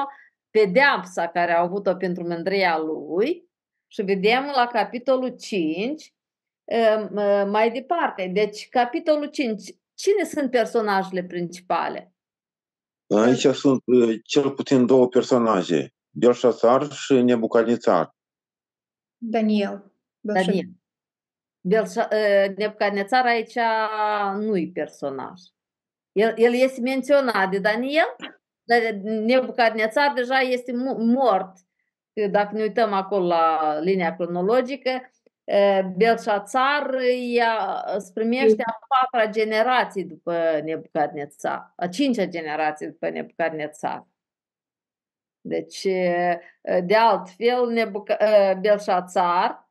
[0.51, 3.49] pedeapsa care a avut-o pentru mândria lui
[3.87, 6.15] și vedem la capitolul 5
[7.47, 8.31] mai departe.
[8.33, 9.63] Deci capitolul 5,
[9.95, 12.15] cine sunt personajele principale?
[13.17, 18.15] Aici sunt uh, cel puțin două personaje, Belșațar și Nebucadnețar.
[19.17, 19.93] Daniel.
[20.21, 20.69] Daniel.
[21.61, 22.09] Belșa,
[22.57, 23.59] Nebucadnețar aici
[24.39, 25.41] nu-i personaj.
[26.13, 28.17] El, el este menționat de Daniel,
[28.63, 31.53] dar Nebucadnețar deja este mort.
[32.31, 34.91] Dacă ne uităm acolo la linia cronologică,
[35.97, 36.95] Belșațar
[37.97, 44.07] îți primește a patra generație după Nebucadnețar, a cincea generație după Nebucadnețar.
[45.47, 45.83] Deci,
[46.85, 49.71] de altfel, Nebuca- Belșațar,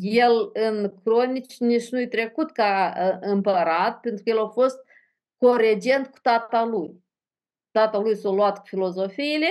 [0.00, 4.78] el în cronici nici nu-i trecut ca împărat, pentru că el a fost
[5.36, 7.04] coregent cu tata lui.
[7.70, 9.46] Tata lui s-a luat cu filozofiile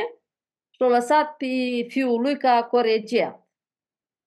[0.69, 1.45] și l-a lăsat pe
[1.87, 3.41] fiul lui ca coregent.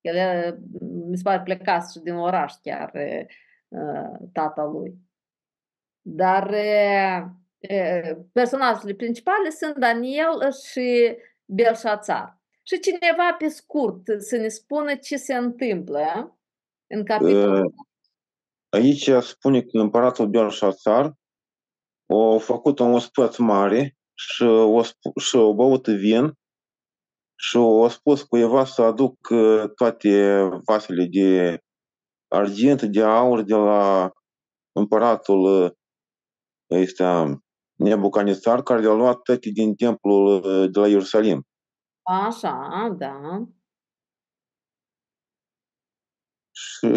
[0.01, 2.93] El, mi se pare, plecat și din oraș chiar
[4.33, 4.95] tata lui.
[6.01, 6.55] Dar
[8.33, 12.41] personajele principale sunt Daniel și Belșațar.
[12.63, 16.39] Și cineva pe scurt să ne spună ce se întâmplă
[16.87, 17.75] în capitolul.
[18.69, 21.05] Aici spune că împăratul Belșațar
[22.07, 24.83] a făcut un ospăț mare și o,
[25.21, 26.33] și o băut vin
[27.39, 29.17] și a spus cuiva să aduc
[29.75, 31.59] toate vasele de
[32.29, 34.11] argint, de aur de la
[34.73, 35.75] împăratul
[36.67, 37.03] este
[37.77, 40.41] Nebucadnețar, care le-a luat toate din templul
[40.73, 41.47] de la Ierusalim.
[42.03, 43.47] Așa, da.
[46.51, 46.89] Și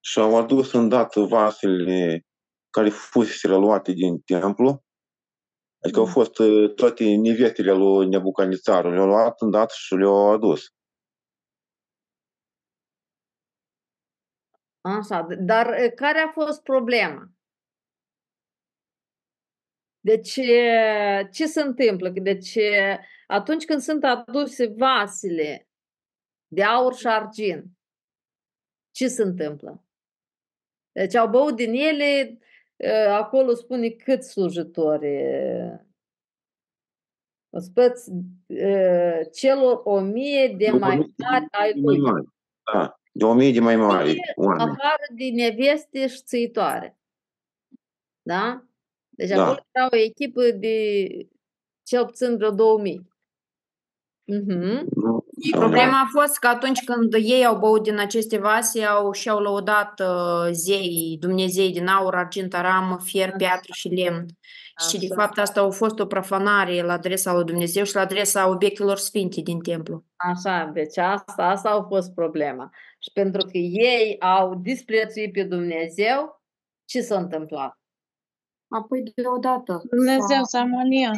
[0.00, 2.26] și au adus îndată vasele
[2.70, 4.84] care fuseseră luate din templu,
[5.82, 6.32] adică au fost
[6.74, 10.62] toate nevestele lui Nebucadnețar, le-au luat îndată și le-au adus.
[14.80, 17.28] Așa, dar care a fost problema?
[20.04, 20.40] Deci,
[21.32, 22.08] ce se întâmplă?
[22.08, 22.58] Deci,
[23.26, 25.68] atunci când sunt aduse vasele
[26.46, 27.64] de aur și argint,
[28.90, 29.84] ce se întâmplă?
[30.92, 32.38] Deci au băut din ele,
[33.08, 35.24] acolo spune cât slujitori.
[37.56, 38.10] Spăți
[39.32, 41.98] celor o mie de mai mari ai lui.
[42.72, 44.70] Da, de o mie de mai mari oameni.
[44.70, 46.98] Afară de neveste și țăitoare.
[48.22, 48.64] Da?
[49.16, 49.42] Deci Da.
[49.42, 51.08] acolo era o echipă de
[51.82, 53.12] cel puțin vreo 2000.
[54.26, 54.88] Mhm.
[55.50, 60.00] Problema a fost că atunci când ei au băut din aceste vase, au și-au lăudat
[60.00, 64.26] uh, zei, Dumnezei din aur, argint, aramă, fier, piatră și lemn.
[64.88, 65.22] Și de Așa.
[65.22, 69.40] fapt asta a fost o profanare la adresa lui Dumnezeu și la adresa obiectelor sfinte
[69.40, 70.04] din templu.
[70.16, 72.70] Așa, deci asta, asta a fost problema.
[72.98, 76.42] Și pentru că ei au disprețuit pe Dumnezeu,
[76.84, 77.78] ce s-a întâmplat?
[78.68, 79.82] Apoi deodată.
[79.90, 81.16] Dumnezeu s-a mâniat.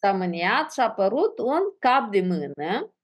[0.00, 2.94] S-a mâniat și a apărut un cap de mână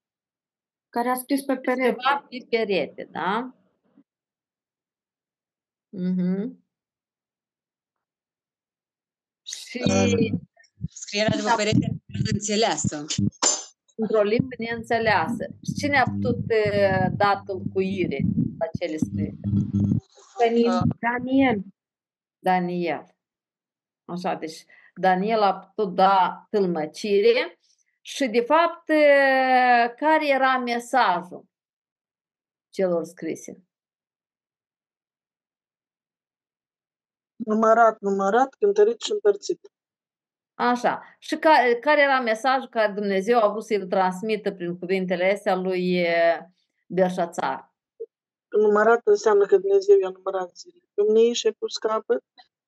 [0.88, 1.86] care a scris pe perete.
[1.86, 3.54] Ceva pe perete, da?
[5.88, 6.64] Mhm.
[9.42, 9.82] Și
[10.88, 12.02] Scrierea după perete
[12.32, 13.04] înțeleasă.
[13.96, 15.44] într-o limbă neînțeleasă.
[15.64, 18.20] Și cine a putut uh, da tâlcuire
[18.58, 19.36] la cele scrise?
[21.00, 21.62] Daniel.
[22.38, 23.04] Daniel.
[24.10, 27.58] Așa, deci Daniel a putut da tâlmăcire
[28.00, 31.44] și, de fapt, uh, care era mesajul
[32.70, 33.64] celor scrise?
[37.36, 39.60] Numărat, numărat, cântărit și împărțit.
[40.54, 41.02] Așa.
[41.18, 46.00] Și care, care era mesajul care Dumnezeu a vrut să-l transmită prin cuvintele astea lui
[46.00, 46.38] eh,
[46.86, 47.74] Belșațar?
[48.48, 52.22] Numărat înseamnă că Dumnezeu i-a numărat zilele Dumnezeu și a pus capăt.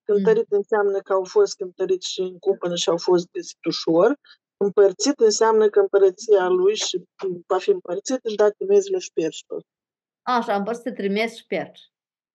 [0.04, 4.18] Cântărit înseamnă că au fost cântăriți și în cumpănă și au fost găsit ușor.
[4.56, 7.04] Împărțit înseamnă că împărăția lui și
[7.46, 9.62] va fi împărțit în date mezile și perșilor.
[10.22, 11.80] Așa, împărțit trimis și perci.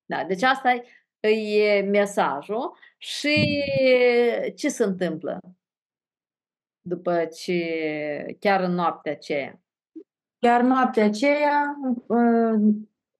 [0.04, 0.70] Da, deci asta
[1.20, 3.64] e, e mesajul și
[4.56, 5.40] ce se întâmplă
[6.88, 9.60] după ce, chiar în noaptea aceea?
[10.38, 12.60] Chiar noaptea aceea uh,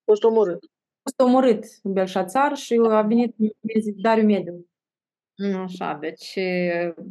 [0.03, 0.63] fost omorât.
[1.17, 3.35] Fost omorât Belșațar și a venit
[4.01, 4.65] Dariu Mediu.
[5.63, 6.37] Așa, deci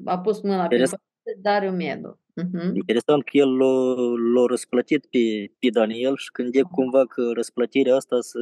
[0.04, 2.20] a pus mâna pe Interes- pământ Dariu Medu.
[2.34, 2.74] Mhm.
[2.74, 3.94] Interesant că el l-a,
[4.34, 8.38] l-a răsplătit pe, pe Daniel și când e cumva că răsplătirea asta să,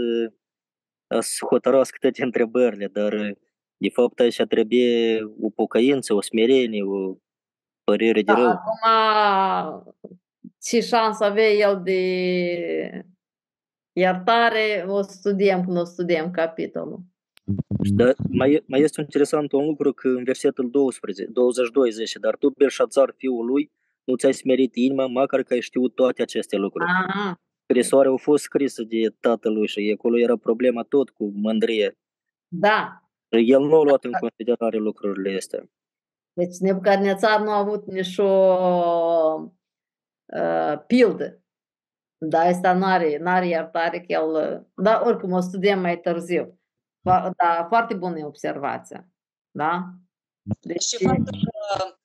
[1.20, 3.36] să hotărască toate întrebările, dar
[3.76, 7.16] de fapt așa trebuie o pocăință, o smerenie, o
[7.84, 8.46] părere de Da, rău.
[8.48, 9.94] acum
[10.60, 12.00] ce șansă avea el de
[13.98, 17.00] iertare, o studiem când o studiem capitolul.
[17.94, 22.50] Dar mai, mai este interesant un lucru că în versetul 12, 22 zice, dar tu,
[22.50, 23.72] Belșațar, fiul lui,
[24.04, 26.90] nu ți-ai smerit inima, măcar că ai știut toate aceste lucruri.
[26.90, 27.40] Aha.
[27.62, 31.98] Scrisoarea a fost scrisă de tatălui și acolo era problema tot cu mândrie.
[32.48, 33.00] Da.
[33.28, 35.68] El nu a luat în considerare lucrurile astea.
[36.32, 38.30] Deci Nebucadnețar nu a avut nici o
[40.26, 41.40] uh, pildă.
[42.18, 44.62] Da, asta n-are, n-are iertare că el...
[44.74, 46.60] Da, oricum o studiem mai târziu.
[47.08, 49.08] Fa- Da, foarte bună e observația.
[49.50, 49.84] Da?
[50.60, 51.96] Deci, Și faptul că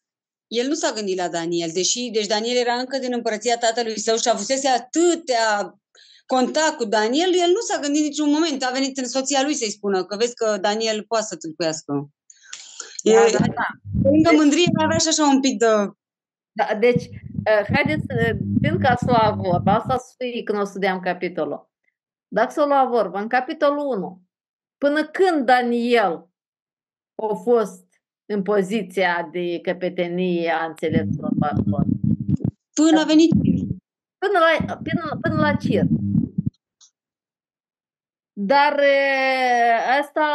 [0.48, 4.16] el nu s-a gândit la Daniel, deși deci Daniel era încă din împărăția tatălui său
[4.18, 5.76] și avusese atâtea
[6.26, 8.64] contact cu Daniel, el nu s-a gândit niciun moment.
[8.64, 12.10] A venit în soția lui să-i spună că vezi că Daniel poate să tâlcuiască.
[13.04, 13.68] E, Da, da, da.
[14.04, 15.66] Lângă mândrie avea și așa un pic de...
[16.52, 21.00] Da, deci, uh, haideți, uh, fiindcă ați luat vorba, asta să fie când o studiam
[21.00, 21.70] capitolul.
[22.28, 24.22] Dacă s-o lua vorba, în capitolul 1,
[24.78, 26.30] până când Daniel
[27.16, 27.86] a fost
[28.26, 31.86] în poziția de căpetenie a înțelepților Babilon?
[32.74, 33.32] Până a venit
[34.18, 35.84] Până la, până, până la Cir.
[38.34, 40.26] Dar uh, asta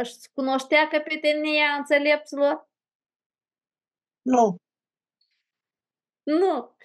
[0.00, 2.68] își cunoștea căpetenia înțelepților?
[4.22, 4.56] Nu.
[6.24, 6.76] Nu.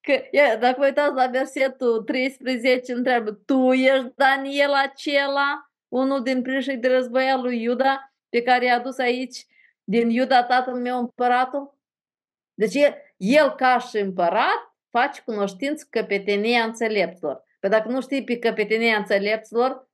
[0.00, 6.42] Că, ia, dacă vă uitați la versetul 13, întreabă, tu ești Daniel acela, unul din
[6.42, 9.46] prinșii de război al lui Iuda, pe care i-a adus aici
[9.84, 11.78] din Iuda tatăl meu împăratul?
[12.54, 17.44] Deci el, el ca și împărat face cunoștință cu căpetenia înțelepților.
[17.60, 19.88] Păi dacă nu știi pe căpetenia înțelepților,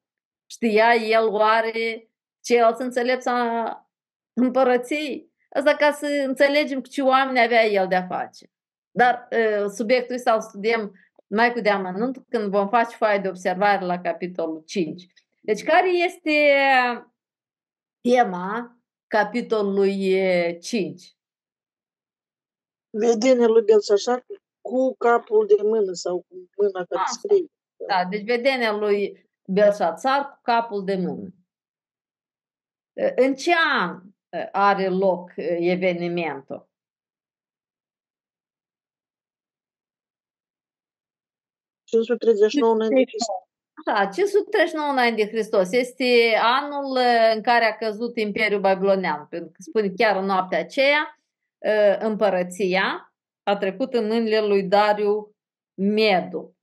[0.51, 2.09] știa el oare
[2.43, 3.91] ceilalți înțelepți a
[4.33, 5.31] împărăției?
[5.51, 8.51] Asta ca să înțelegem cu ce oameni avea el de-a face.
[8.93, 10.93] Dar uh, subiectul ăsta îl studiem
[11.27, 15.07] mai cu deamănunt când vom face foaia de observare la capitolul 5.
[15.41, 16.33] Deci care este
[18.01, 21.17] tema capitolului 5?
[22.91, 24.27] Vedenia lui Belșașar
[24.61, 27.47] cu capul de mână sau cu mâna care scrie.
[27.89, 31.29] Da, deci vedenia lui Belșațar cu capul de mână.
[33.17, 34.03] În ce an
[34.53, 36.72] are loc evenimentul?
[42.73, 43.37] Înainte de Hristos.
[43.85, 45.73] Da, 539 înainte de Hristos.
[45.73, 49.27] Este anul uh, în care a căzut Imperiul Babilonian.
[49.31, 51.21] Pentru că spune chiar în noaptea aceea,
[51.59, 55.37] uh, împărăția a trecut în mâinile lui Dariu
[55.75, 56.57] Medu.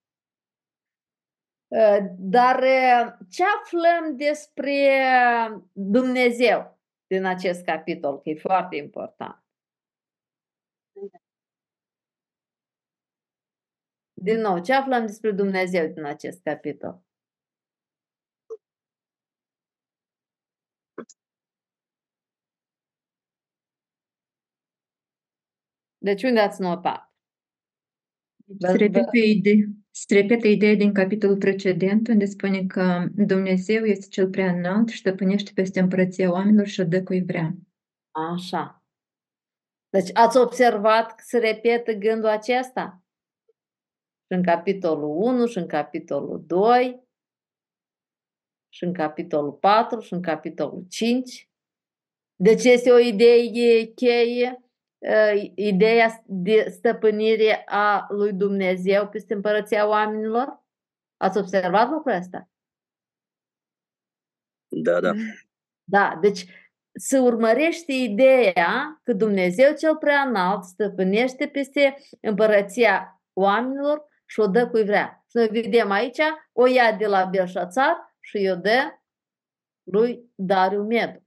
[1.68, 2.60] Uh, Dar
[3.30, 4.98] ce aflăm despre
[5.72, 8.22] Dumnezeu din acest capitol?
[8.22, 9.44] Că e foarte important.
[14.22, 17.02] Din nou, ce aflăm despre Dumnezeu din acest capitol?
[25.98, 27.14] Deci unde ați notat?
[28.60, 34.30] Se repetă, ide- se repetă ideea din capitolul precedent, unde spune că Dumnezeu este cel
[34.30, 37.54] prea înalt și stăpânește peste împărăția oamenilor și o dă cui vrea.
[38.12, 38.84] Așa.
[39.90, 43.04] Deci ați observat că se repetă gândul acesta?
[44.32, 47.08] Și în capitolul 1, și în capitolul 2,
[48.74, 51.50] și în capitolul 4, și în capitolul 5.
[52.36, 54.64] Deci este o idee cheie,
[54.98, 60.64] uh, ideea de stăpânire a lui Dumnezeu peste împărăția oamenilor?
[61.18, 62.50] Ați observat lucrul ăsta?
[64.68, 65.12] Da, da.
[65.84, 66.46] Da, deci
[66.94, 74.68] se urmărește ideea că Dumnezeu cel prea înalt stăpânește peste împărăția oamenilor și o dă
[74.68, 75.24] cui vrea.
[75.30, 76.20] Și noi vedem aici,
[76.52, 78.80] o ia de la Belșațar și o dă
[79.84, 81.24] lui Dariu Medu.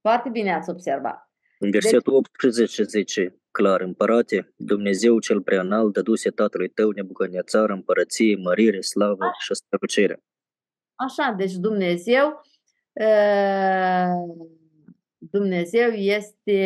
[0.00, 1.30] Foarte bine ați observat.
[1.58, 8.36] În versetul 18 zice clar, împărate, Dumnezeu cel prea înalt dăduse tatălui tău Nebucadnețar împărăție,
[8.36, 10.22] mărire, slavă și strălucire.
[10.94, 12.40] Așa, deci Dumnezeu
[12.92, 14.46] uh,
[15.18, 16.58] Dumnezeu este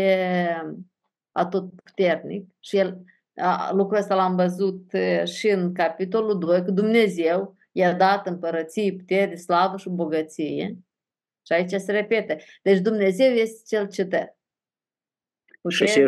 [1.32, 3.02] atotputernic și el,
[3.72, 4.90] lucrul ăsta l-am văzut
[5.24, 10.78] și în capitolul 2, că Dumnezeu i-a dat împărăție, putere, slavă și bogăție.
[11.46, 12.44] Și aici se repete.
[12.62, 14.34] Deci Dumnezeu este cel ce dă.
[15.68, 16.04] Și și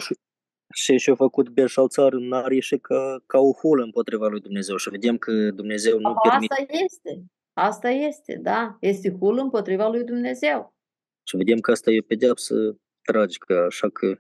[0.75, 4.91] și și-a făcut Belșalțar în arie și ca, ca o hulă împotriva lui Dumnezeu și
[4.91, 6.67] vedem că Dumnezeu nu Asta permite.
[6.85, 7.25] este.
[7.53, 8.77] Asta este, da.
[8.81, 10.75] Este hulă împotriva lui Dumnezeu.
[11.23, 12.55] Și vedem că asta e o pedeapsă
[13.03, 14.19] tragică, așa că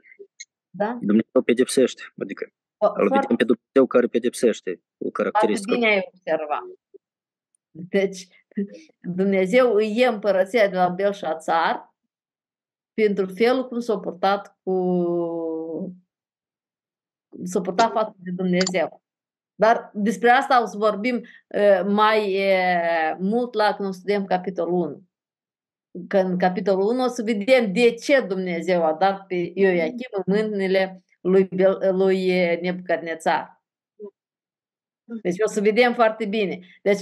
[0.70, 0.98] Da?
[1.00, 2.02] Dumnezeu pedepsește.
[2.22, 2.52] Adică
[2.94, 5.74] îl vedem pe Dumnezeu care pedepsește o Foarte caracteristică.
[5.74, 6.62] bine ai observat.
[7.70, 8.26] Deci,
[9.00, 11.94] Dumnezeu îi e împărăția de la Belșațar
[12.94, 14.72] pentru felul cum s-a purtat cu
[17.44, 19.02] s-a purtat față de Dumnezeu.
[19.54, 24.74] Dar despre asta o să vorbim uh, mai uh, mult la când o studiem capitolul
[25.92, 26.06] 1.
[26.08, 30.22] Că în capitolul 1 o să vedem de ce Dumnezeu a dat pe Ioachim în
[30.26, 33.62] mâinile lui, Bel- lui uh, Nebucadnețar.
[35.22, 36.58] Deci o să vedem foarte bine.
[36.82, 37.00] Deci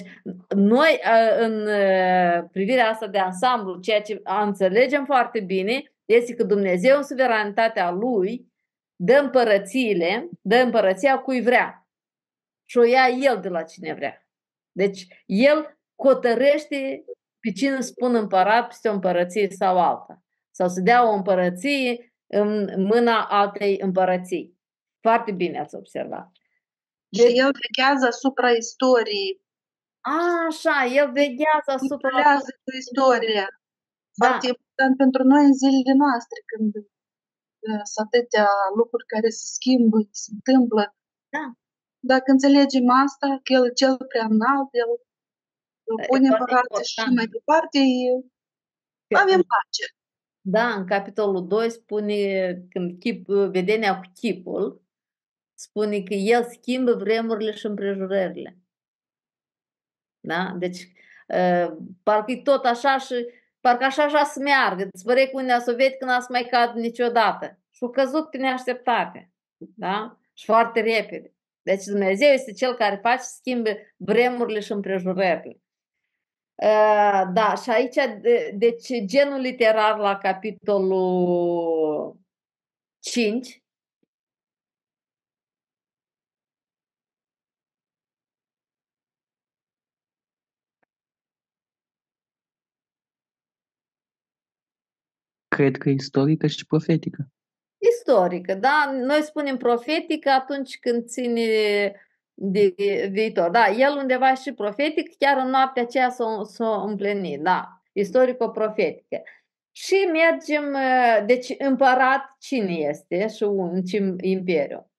[0.48, 6.44] noi a, în a, privirea asta de ansamblu, ceea ce înțelegem foarte bine este că
[6.44, 8.48] Dumnezeu în suveranitatea Lui
[8.96, 11.88] dă împărățiile, dă împărăția cui vrea
[12.64, 14.28] și o ia El de la cine vrea.
[14.72, 17.04] Deci El hotărăște
[17.40, 20.22] pe cine spun împărat peste o împărăție sau alta.
[20.50, 24.58] Sau să dea o împărăție în mâna altei împărății.
[25.00, 26.28] Foarte bine ați observat.
[27.16, 29.32] Și el veghează asupra istoriei.
[30.00, 30.18] A,
[30.50, 32.08] așa, el veghează asupra...
[32.10, 33.48] Controlează cu istoria.
[34.20, 34.26] Da.
[34.26, 39.96] Foarte important pentru noi în zilele noastre, când uh, sunt atâtea lucruri care se schimbă,
[40.22, 40.84] se întâmplă.
[41.36, 41.44] Da.
[42.12, 44.90] Dacă înțelegem asta, că el e cel prea înalt, el
[46.08, 47.16] pune foarte împărații și important.
[47.18, 49.84] mai departe, e- avem pace.
[50.40, 54.82] Da, în capitolul 2 spune, când chip, vedenia cu chipul,
[55.54, 58.58] spune că el schimbă vremurile și împrejurările.
[60.20, 60.54] Da?
[60.58, 60.78] Deci,
[61.28, 63.26] uh, parcă e tot așa și
[63.60, 64.88] parcă așa așa să meargă.
[64.92, 67.58] Îți pare că Uniunea Sovietică n-a să mai cad niciodată.
[67.70, 69.32] Și a căzut pe neașteptate.
[69.56, 70.18] Da?
[70.32, 71.34] Și foarte repede.
[71.62, 75.60] Deci Dumnezeu este Cel care face să schimbe vremurile și împrejurările.
[76.62, 82.16] Uh, Da, și aici, de- deci genul literar la capitolul
[82.98, 83.62] 5
[95.48, 97.28] Cred că istorică și profetică.
[97.78, 98.90] istorică, da?
[98.92, 101.42] Noi spunem profetică atunci când ține
[102.42, 102.74] de
[103.10, 103.50] viitor.
[103.50, 109.22] Da, el undeva și profetic, chiar în noaptea aceea s-a, s-a împlinit, da, istorico-profetică.
[109.70, 114.90] Și mergem, uh, deci împărat cine este și în ce imperiu?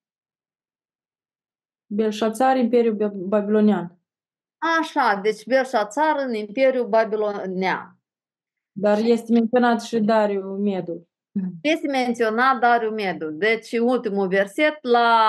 [1.85, 3.99] Belșațar, Imperiul Ba- Babilonian.
[4.79, 7.99] Așa, deci Belșațar în Imperiul Babilonian.
[8.71, 11.07] Dar este menționat și Dariu Medu.
[11.61, 13.29] Este menționat Dariu Medu.
[13.29, 15.19] Deci ultimul verset la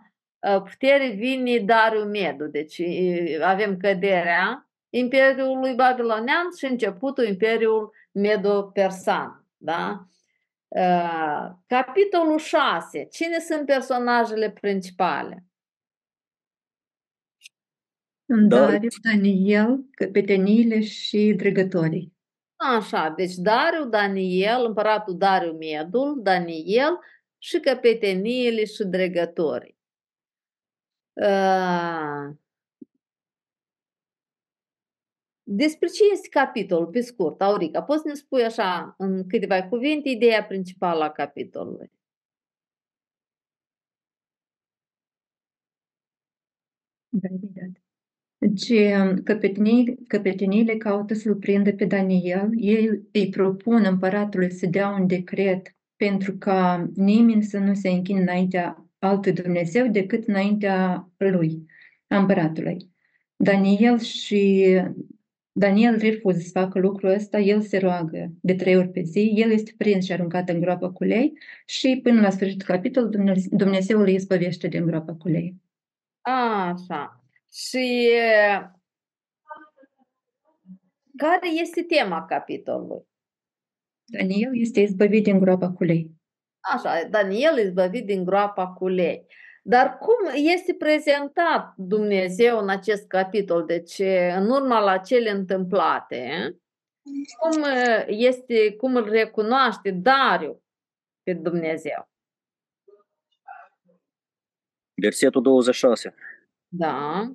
[0.00, 0.05] uh,
[0.38, 2.46] putere vine Dariu Medu.
[2.46, 9.44] Deci uh, avem căderea Imperiului Babilonian și începutul Imperiul Medo-Persan.
[9.56, 10.06] Da?
[10.68, 13.04] Uh, Capitolul 6.
[13.10, 15.44] Cine sunt personajele principale?
[18.26, 18.58] În Da.
[18.58, 22.14] Dariu, Daniel, căpeteniile și dregătorii.
[22.56, 26.98] Așa, deci Dariu, Daniel, împăratul Dariu Medul, Daniel
[27.38, 29.75] și căpeteniile și dregătorii.
[31.22, 32.36] Ă,
[35.42, 37.82] despre ce este capitolul, pe scurt, Aurica?
[37.82, 41.90] Poți să ne spui așa, în câteva cuvinte, ideea principală a capitolului?
[47.08, 47.80] Da, evident.
[48.38, 52.50] Deci, um, căpetenii, căpeteniile caută să-l prindă pe Daniel.
[52.56, 58.20] Ei îi propun împăratului să dea un decret pentru ca nimeni să nu se închine
[58.20, 61.66] înaintea altui Dumnezeu decât înaintea lui,
[62.08, 62.90] a împăratului.
[63.36, 64.74] Daniel și
[65.52, 69.50] Daniel refuză să facă lucrul ăsta, el se roagă de trei ori pe zi, el
[69.50, 71.32] este prins și aruncat în groapă cu lei
[71.66, 75.54] și până la sfârșitul capitolului Dumnezeu îl izbăvește din groapa cu lei.
[76.20, 77.24] Așa.
[77.52, 78.08] Și
[81.16, 83.06] care este tema capitolului?
[84.04, 86.15] Daniel este izbăvit din groapa cu lei.
[86.72, 89.26] Așa, Daniel izbăvit din groapa cu lei.
[89.62, 93.64] Dar cum este prezentat Dumnezeu în acest capitol?
[93.64, 93.98] Deci,
[94.36, 96.54] în urma la cele întâmplate,
[97.38, 97.64] cum,
[98.06, 100.62] este, cum îl recunoaște Dariu
[101.22, 102.08] pe Dumnezeu?
[104.94, 106.14] Versetul 26.
[106.68, 107.32] Da.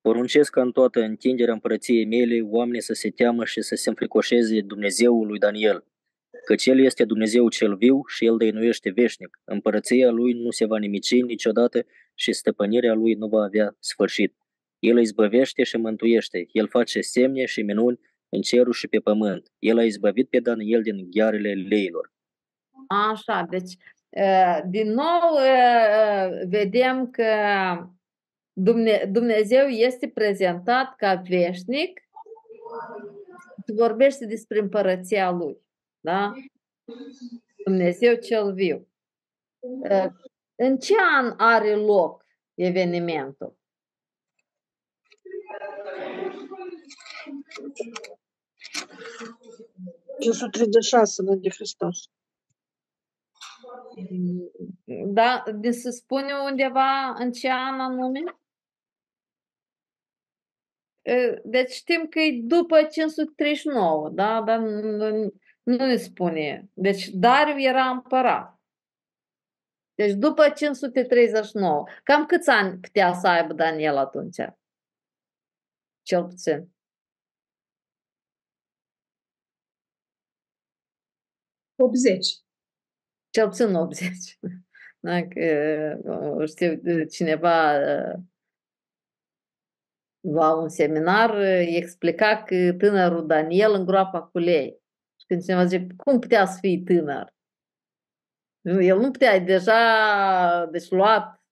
[0.00, 4.60] Poruncesc ca în toată întinderea împărăției mele oamenii să se teamă și să se înfricoșeze
[4.60, 5.84] Dumnezeul lui Daniel,
[6.46, 9.40] căci El este Dumnezeu cel viu și El dăinuiește veșnic.
[9.44, 14.36] Împărăția Lui nu se va nimici niciodată și stăpânirea Lui nu va avea sfârșit.
[14.78, 16.46] El îi izbăvește și mântuiește.
[16.52, 19.52] El face semne și minuni în cerul și pe pământ.
[19.58, 22.12] El a izbăvit pe Daniel din ghearele leilor.
[23.12, 23.76] Așa, deci
[24.68, 25.38] din nou
[26.48, 27.24] vedem că
[29.08, 32.00] Dumnezeu este prezentat ca veșnic,
[33.74, 35.64] vorbește despre împărăția Lui.
[36.06, 36.32] Da?
[37.64, 38.88] Dumnezeu cel viu.
[40.54, 43.58] În ce an are loc evenimentul?
[50.80, 51.98] șase înainte de Hristos.
[55.06, 58.38] Da, de se spune undeva în ce an anume?
[61.44, 64.42] Deci știm că e după 539, da?
[64.42, 64.60] Dar
[65.66, 66.70] nu, nu ne spune.
[66.74, 68.60] Deci Dariu era împărat.
[69.94, 71.84] Deci după 539.
[72.02, 74.36] Cam câți ani putea să aibă Daniel atunci?
[76.02, 76.74] Cel puțin.
[81.76, 82.28] Optzeci.
[83.30, 84.38] Cel puțin 80.
[85.00, 85.40] Dacă
[86.52, 87.76] știu cineva
[90.20, 94.84] la un seminar explica că tânărul Daniel în groapa cu lei.
[95.26, 97.34] Și când cineva zice, cum putea să fii tânăr?
[98.62, 101.42] El nu putea, deja, deci luat,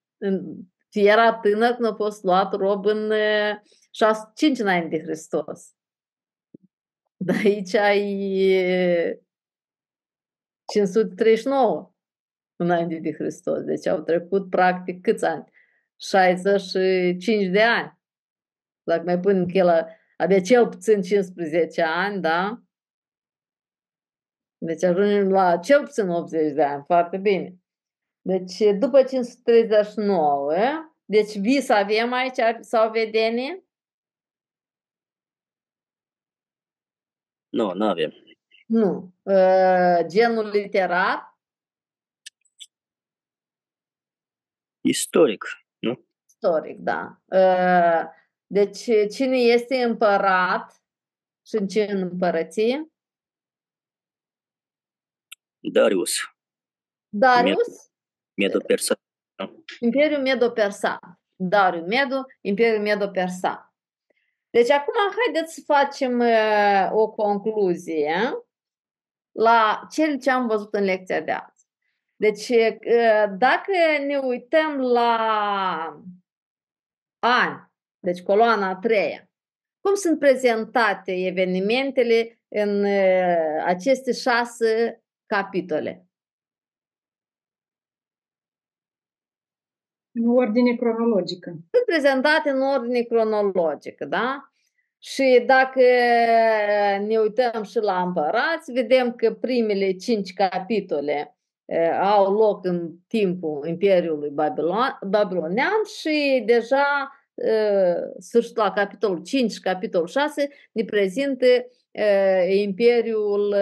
[0.90, 3.12] era tânăr când a fost luat rob în
[3.90, 5.74] 6, 5 înainte de Hristos.
[7.16, 8.28] Dar aici ai
[10.72, 11.94] 539
[12.56, 13.62] înainte de Hristos.
[13.62, 15.44] Deci au trecut practic câți ani?
[16.00, 17.98] 65 de ani.
[18.82, 22.62] Dacă mai punem că el avea cel puțin 15 ani, da?
[24.66, 26.84] Deci ajungem la cel puțin 80 de ani.
[26.84, 27.54] Foarte bine.
[28.20, 30.54] Deci după 539,
[31.04, 33.64] deci vis avem aici sau vedenie?
[37.48, 38.12] Nu, nu avem.
[38.66, 39.14] Nu.
[40.06, 41.38] Genul literar?
[44.80, 45.44] Istoric,
[45.78, 46.06] nu?
[46.26, 47.22] Istoric, da.
[48.46, 48.82] Deci
[49.14, 50.82] cine este împărat
[51.46, 52.88] și în ce împărăție?
[55.72, 56.12] Darius.
[57.08, 57.90] Darius?
[58.34, 58.96] Medo-Persan.
[59.80, 60.98] Imperiul Medo-Persan.
[61.36, 63.72] Darius Medo, Imperiul Medo-Persan.
[64.50, 68.32] Deci acum haideți să facem uh, o concluzie
[69.32, 71.66] la cel ce am văzut în lecția de azi.
[72.16, 73.72] Deci uh, dacă
[74.06, 75.16] ne uităm la
[77.18, 79.30] ani, deci coloana a treia,
[79.80, 85.03] cum sunt prezentate evenimentele în uh, aceste șase
[85.34, 86.06] capitole?
[90.12, 91.50] În ordine cronologică.
[91.50, 94.48] Sunt prezentate în ordine cronologică, da?
[94.98, 95.80] Și dacă
[97.06, 101.36] ne uităm și la împărați, vedem că primele cinci capitole
[102.00, 104.30] au loc în timpul Imperiului
[105.06, 107.12] Babilonian și deja
[108.18, 111.46] sfârșitul la capitolul 5 capitolul 6 ne prezintă
[112.48, 113.54] Imperiul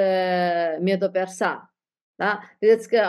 [0.80, 1.74] Medo-Persan.
[2.14, 2.40] Da?
[2.58, 3.00] Vedeți că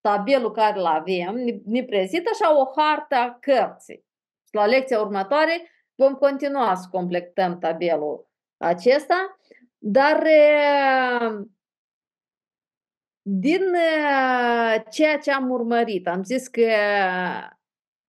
[0.00, 4.06] tabelul care îl avem ne, ne prezintă așa o hartă a cărții.
[4.44, 9.38] Și la lecția următoare vom continua să completăm tabelul acesta,
[9.78, 10.22] dar
[13.22, 13.62] din
[14.90, 16.70] ceea ce am urmărit, am zis că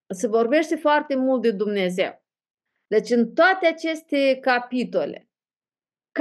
[0.08, 2.24] se vorbește foarte mult de Dumnezeu.
[2.88, 5.29] Deci în toate aceste capitole,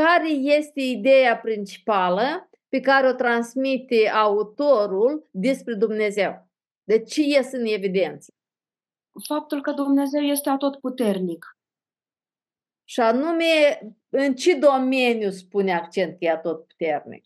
[0.03, 6.49] care este ideea principală pe care o transmite autorul despre Dumnezeu?
[6.85, 8.35] De ce ies în evidență?
[9.27, 11.57] Faptul că Dumnezeu este atotputernic.
[12.85, 17.25] Și anume, în ce domeniu spune accent că e atotputernic?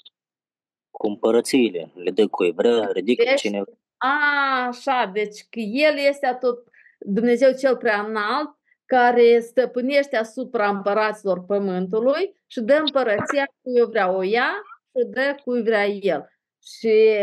[0.90, 3.62] Cumpărățiile, le dă cui vrea, ridică Deci, cine
[3.96, 6.68] a, așa, deci că El este atot
[6.98, 8.56] Dumnezeu cel prea înalt,
[8.96, 14.50] care stăpânește asupra împăraților pământului și dă împărăția cui vrea o ia
[14.86, 16.32] și dă cui vrea El.
[16.62, 17.16] Și,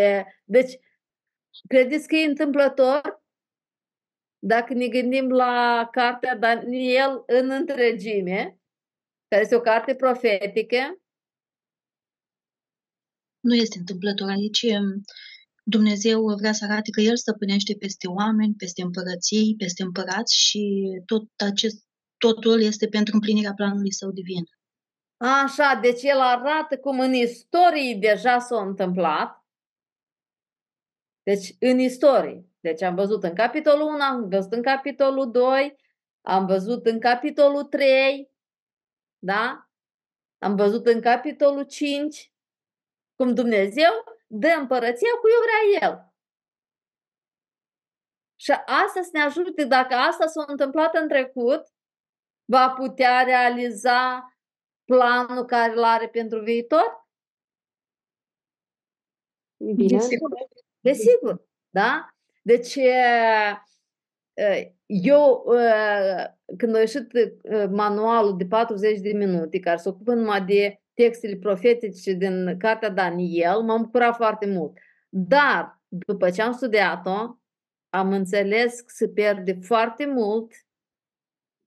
[0.44, 0.74] deci,
[1.68, 3.24] credeți că e întâmplător?
[4.40, 8.60] Dacă ne gândim la cartea Daniel în întregime,
[9.28, 11.02] care este o carte profetică,
[13.40, 14.66] Nu este întâmplător aici.
[15.70, 20.84] Em, Dumnezeu vrea să arate că El stăpânește peste oameni, peste împărății, peste împărați și
[21.06, 21.86] tot acest,
[22.18, 24.44] totul este pentru împlinirea planului Său divin.
[25.18, 29.44] Așa, deci el arată cum în istorie deja s-a întâmplat.
[31.24, 32.44] Deci în istorie.
[32.60, 35.76] Deci am văzut în capitolul 1, am văzut în capitolul 2,
[36.22, 38.32] am văzut în capitolul 3,
[39.20, 39.70] da?
[40.38, 42.34] Am văzut în capitolul 5
[43.16, 46.14] cum Dumnezeu dă împărăția cui o vrea El.
[48.36, 51.68] Și asta să ne ajute, dacă asta s-a întâmplat în trecut,
[52.46, 54.34] va putea realiza
[54.84, 57.08] planul care îl are pentru viitor?
[59.76, 60.00] Bine.
[60.80, 62.10] Desigur, da?
[62.42, 62.76] Deci,
[64.86, 65.46] eu,
[66.58, 67.12] când a ieșit
[67.70, 73.62] manualul de 40 de minute, care se ocupă numai de textele profetice din cartea Daniel,
[73.62, 74.78] m-am bucurat foarte mult.
[75.10, 77.38] Dar, după ce am studiat-o,
[77.90, 80.54] am înțeles că se pierde foarte mult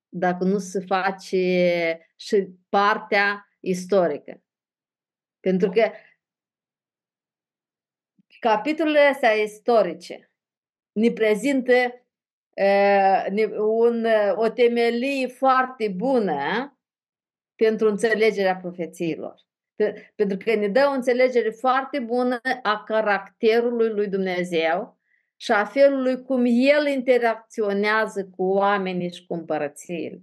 [0.09, 4.43] dacă nu se face și partea istorică.
[5.41, 5.91] Pentru că
[8.41, 10.33] capitolele astea istorice
[10.93, 11.73] ne prezintă
[12.57, 16.77] uh, ne- un, uh, o temelie foarte bună
[17.57, 19.41] pentru înțelegerea profețiilor.
[19.75, 25.01] Pe- Pentru că ne dă o înțelegere foarte bună a caracterului lui Dumnezeu
[25.37, 30.23] și a felului cum El interacționează cu oamenii și cu împărățiile.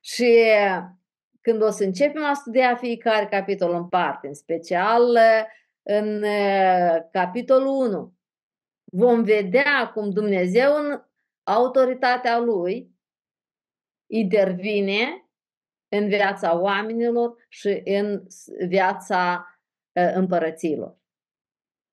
[0.00, 0.44] Și
[1.40, 5.18] când o să începem a studia fiecare capitol în parte, în special
[5.82, 8.14] în uh, capitolul 1,
[8.84, 11.02] vom vedea cum Dumnezeu în
[11.42, 12.90] autoritatea Lui
[14.06, 15.23] intervine
[15.96, 19.46] în viața oamenilor și în s- viața
[19.92, 20.96] uh, împărăților.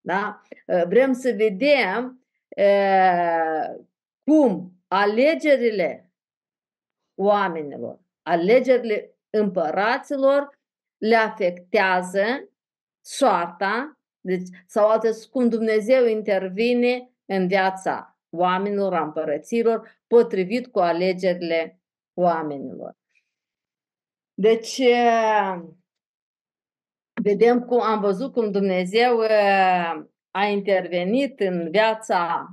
[0.02, 0.42] Da?
[0.68, 2.26] Uh, Vrem să vedem
[2.58, 3.84] uh,
[4.24, 6.12] cum alegerile
[7.20, 10.60] oamenilor, alegerile împăraților
[10.98, 12.50] le afectează
[13.06, 21.80] soarta, deci, sau altfel cum Dumnezeu intervine în viața oamenilor, a împărăților, potrivit cu alegerile
[22.14, 23.01] oamenilor.
[24.42, 25.60] Deci, eh,
[27.22, 32.48] vedem cum am văzut cum Dumnezeu eh, a intervenit în viața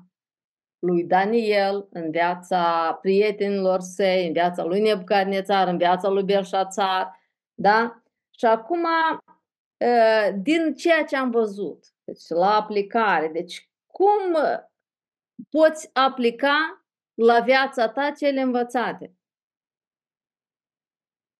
[0.79, 7.21] lui Daniel, în viața prietenilor săi, în viața lui Nebucadnețar, în viața lui Belșațar,
[7.55, 8.03] da?
[8.39, 8.85] Și acum,
[9.77, 14.37] eh, din ceea ce am văzut, deci la aplicare, deci cum
[15.51, 19.18] poți aplica la viața ta cele învățate?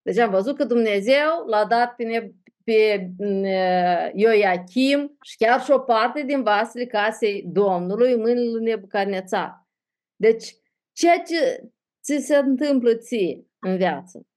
[0.09, 2.31] Deci am văzut că Dumnezeu l-a dat pe, ne,
[2.63, 8.63] pe uh, Ioachim și chiar și o parte din vasele casei Domnului în mâinile lui
[8.63, 9.67] Nebucadnețar.
[10.15, 10.55] Deci,
[10.91, 11.69] ceea ce
[12.03, 14.27] ți se întâmplă ție în viață,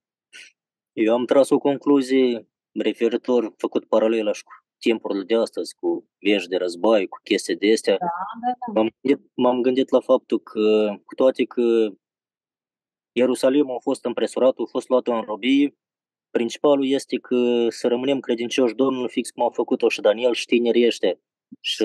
[0.93, 6.49] Eu am tras o concluzie referitor, făcut paralela și cu timpurile de astăzi, cu vești
[6.49, 7.97] de război, cu chestii de astea.
[7.99, 8.07] da,
[8.67, 8.73] da.
[8.73, 11.93] M-am gândit, m-am gândit la faptul că, cu toate că
[13.13, 15.77] Ierusalimul a fost împresurat, a fost luat în robie,
[16.31, 20.87] principalul este că să rămânem credincioși Domnului, fix cum au făcut-o și Daniel și tinerii
[20.87, 21.21] ăștia.
[21.61, 21.85] Și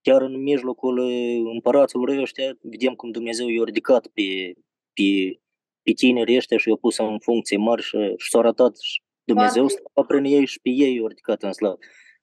[0.00, 4.52] chiar în mijlocul uh, împăraților ăștia, vedem cum Dumnezeu i-a ridicat pe,
[4.92, 5.38] pe,
[5.82, 9.66] pe tinerii ăștia și i-a pus în funcție mari și, și s-a arătat și Dumnezeu
[9.66, 9.82] Foarte.
[9.92, 11.78] slava prin ei și pe ei i-a ridicat în slavă.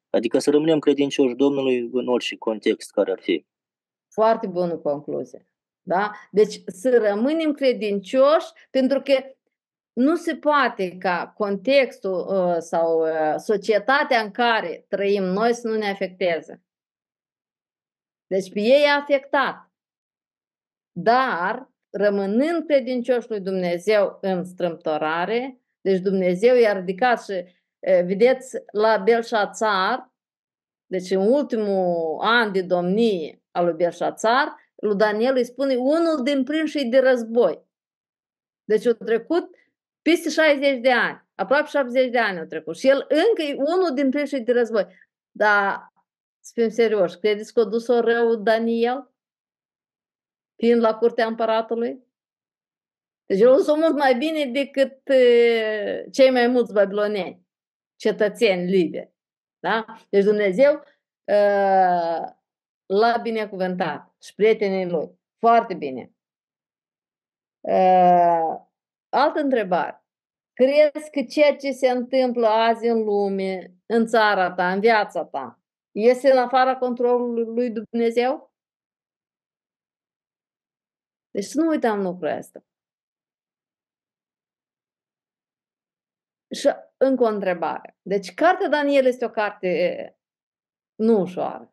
[0.09, 3.45] Adică să rămânem credincioși Domnului în orice context care ar fi.
[4.13, 5.47] Foarte bună concluzie.
[5.83, 6.11] Da?
[6.31, 9.13] Deci să rămânem credincioși pentru că
[9.93, 15.75] nu se poate ca contextul uh, sau uh, societatea în care trăim noi să nu
[15.75, 16.63] ne afecteze.
[18.27, 19.71] Deci pe ei a afectat.
[20.91, 27.43] dar rămânând credincioși lui Dumnezeu în strâmtorare, deci Dumnezeu i-a ridicat și
[27.79, 30.13] vedeți la Belșațar,
[30.85, 36.43] deci în ultimul an de domnie al lui Belșațar, lui Daniel îi spune unul din
[36.43, 37.63] prinșii de război.
[38.63, 39.55] Deci au trecut
[40.01, 43.93] peste 60 de ani, aproape 70 de ani au trecut și el încă e unul
[43.93, 44.87] din prinșii de război.
[45.31, 45.93] Dar,
[46.39, 49.11] să fim serioși, credeți că a dus-o rău Daniel?
[50.55, 52.03] Fiind la curtea împăratului?
[53.25, 55.01] Deci el a mult mai bine decât
[56.11, 57.47] cei mai mulți babiloneni,
[57.95, 59.13] cetățeni liberi.
[59.59, 59.85] Da?
[60.09, 60.83] Deci Dumnezeu
[62.85, 65.19] l-a binecuvântat și prietenii lui.
[65.39, 66.13] Foarte bine.
[69.09, 70.05] Altă întrebare.
[70.53, 75.61] Crezi că ceea ce se întâmplă azi în lume, în țara ta, în viața ta,
[75.91, 78.53] este în afara controlului lui Dumnezeu?
[81.31, 82.65] Deci să nu uităm lucrul ăsta.
[86.55, 87.97] Și încă o întrebare.
[88.01, 90.17] Deci, cartea Daniel este o carte
[90.95, 91.72] nu ușoară.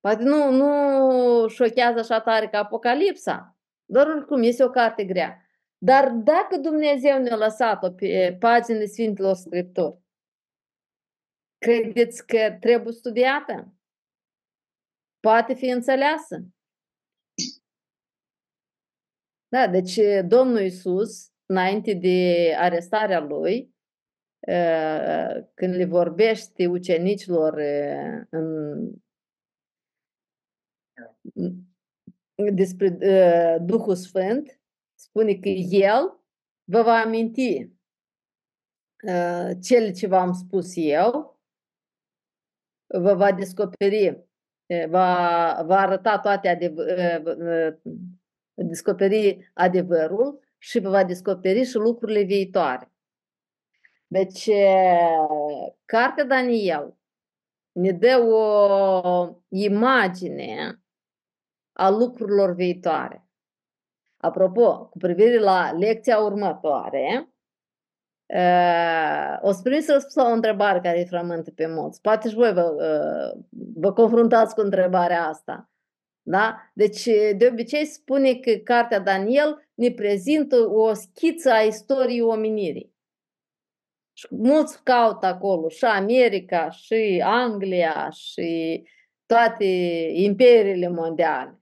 [0.00, 5.44] Poate nu, nu șochează așa tare ca Apocalipsa, dar oricum este o carte grea.
[5.78, 9.98] Dar dacă Dumnezeu ne-a lăsat-o pe paginile Sfintelor Scripturi,
[11.58, 13.74] credeți că trebuie studiată?
[15.20, 16.44] Poate fi înțeleasă?
[19.48, 23.74] Da, deci Domnul Isus, înainte de arestarea lui,
[25.54, 27.54] când le vorbește ucenicilor
[28.30, 28.78] în,
[32.52, 32.88] despre
[33.62, 34.60] Duhul Sfânt,
[34.94, 36.20] spune că El
[36.64, 37.70] vă va aminti
[39.62, 41.40] cele ce v-am spus eu,
[42.86, 44.24] vă va descoperi,
[44.88, 47.80] va, va arăta toate adevăr,
[48.54, 52.92] descoperi adevărul și vă va descoperi și lucrurile viitoare.
[54.06, 54.50] Deci,
[55.84, 56.96] cartea Daniel
[57.72, 60.79] ne dă o imagine
[61.80, 63.24] a lucrurilor viitoare.
[64.16, 67.34] Apropo, cu privire la lecția următoare,
[69.40, 72.00] o să primiți răspuns la o întrebare care îi frământă pe mulți.
[72.00, 72.74] Poate și voi vă,
[73.74, 75.70] vă confruntați cu întrebarea asta.
[76.22, 76.70] Da?
[76.74, 77.04] Deci,
[77.36, 82.94] de obicei spune că cartea Daniel ne prezintă o schiță a istoriei omenirii.
[84.12, 88.82] Și mulți caută acolo și America, și Anglia, și
[89.26, 89.64] toate
[90.12, 91.59] imperiile mondiale.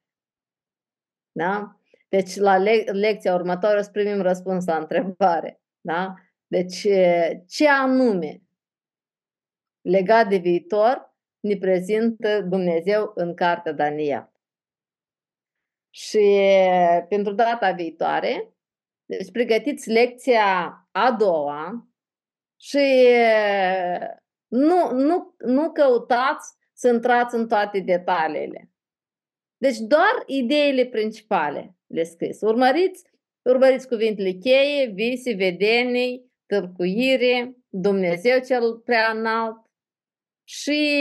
[1.39, 1.81] Da?
[2.09, 5.61] Deci, la le- lecția următoare o să primim răspuns la întrebare.
[5.81, 6.15] Da?
[6.47, 6.87] Deci,
[7.47, 8.43] ce anume
[9.81, 14.33] legat de viitor ne prezintă Dumnezeu în cartea Daniel.
[15.91, 16.41] Și
[17.09, 18.53] pentru data viitoare,
[19.05, 21.89] deci pregătiți lecția a doua
[22.61, 23.07] și
[24.47, 28.71] nu, nu, nu căutați să intrați în toate detaliile.
[29.59, 32.41] Deci doar ideile principale le scris.
[32.41, 33.05] Urmăriți,
[33.43, 39.67] urmăriți cuvintele cheie, vise, vedenii, tâlcuire, Dumnezeu cel prea înalt
[40.45, 40.99] și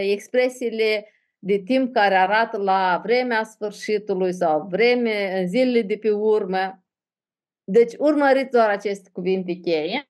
[0.00, 6.84] expresiile de timp care arată la vremea sfârșitului sau vreme, în zilele de pe urmă.
[7.64, 10.06] Deci urmăriți doar aceste cuvinte cheie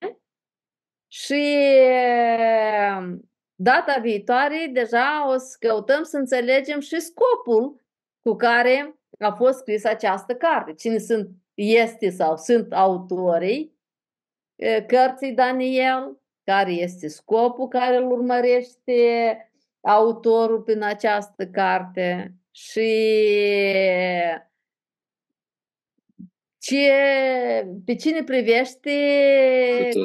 [1.07, 1.57] și
[3.61, 7.81] data viitoare deja o să căutăm să înțelegem și scopul
[8.19, 10.73] cu care a fost scris această carte.
[10.73, 13.77] Cine sunt, este sau sunt autorii
[14.87, 22.91] cărții Daniel, care este scopul care îl urmărește autorul prin această carte și
[26.57, 26.91] ce,
[27.85, 28.91] pe cine privește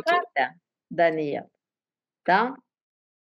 [0.04, 0.56] cartea
[0.86, 1.50] Daniel.
[2.22, 2.54] Da?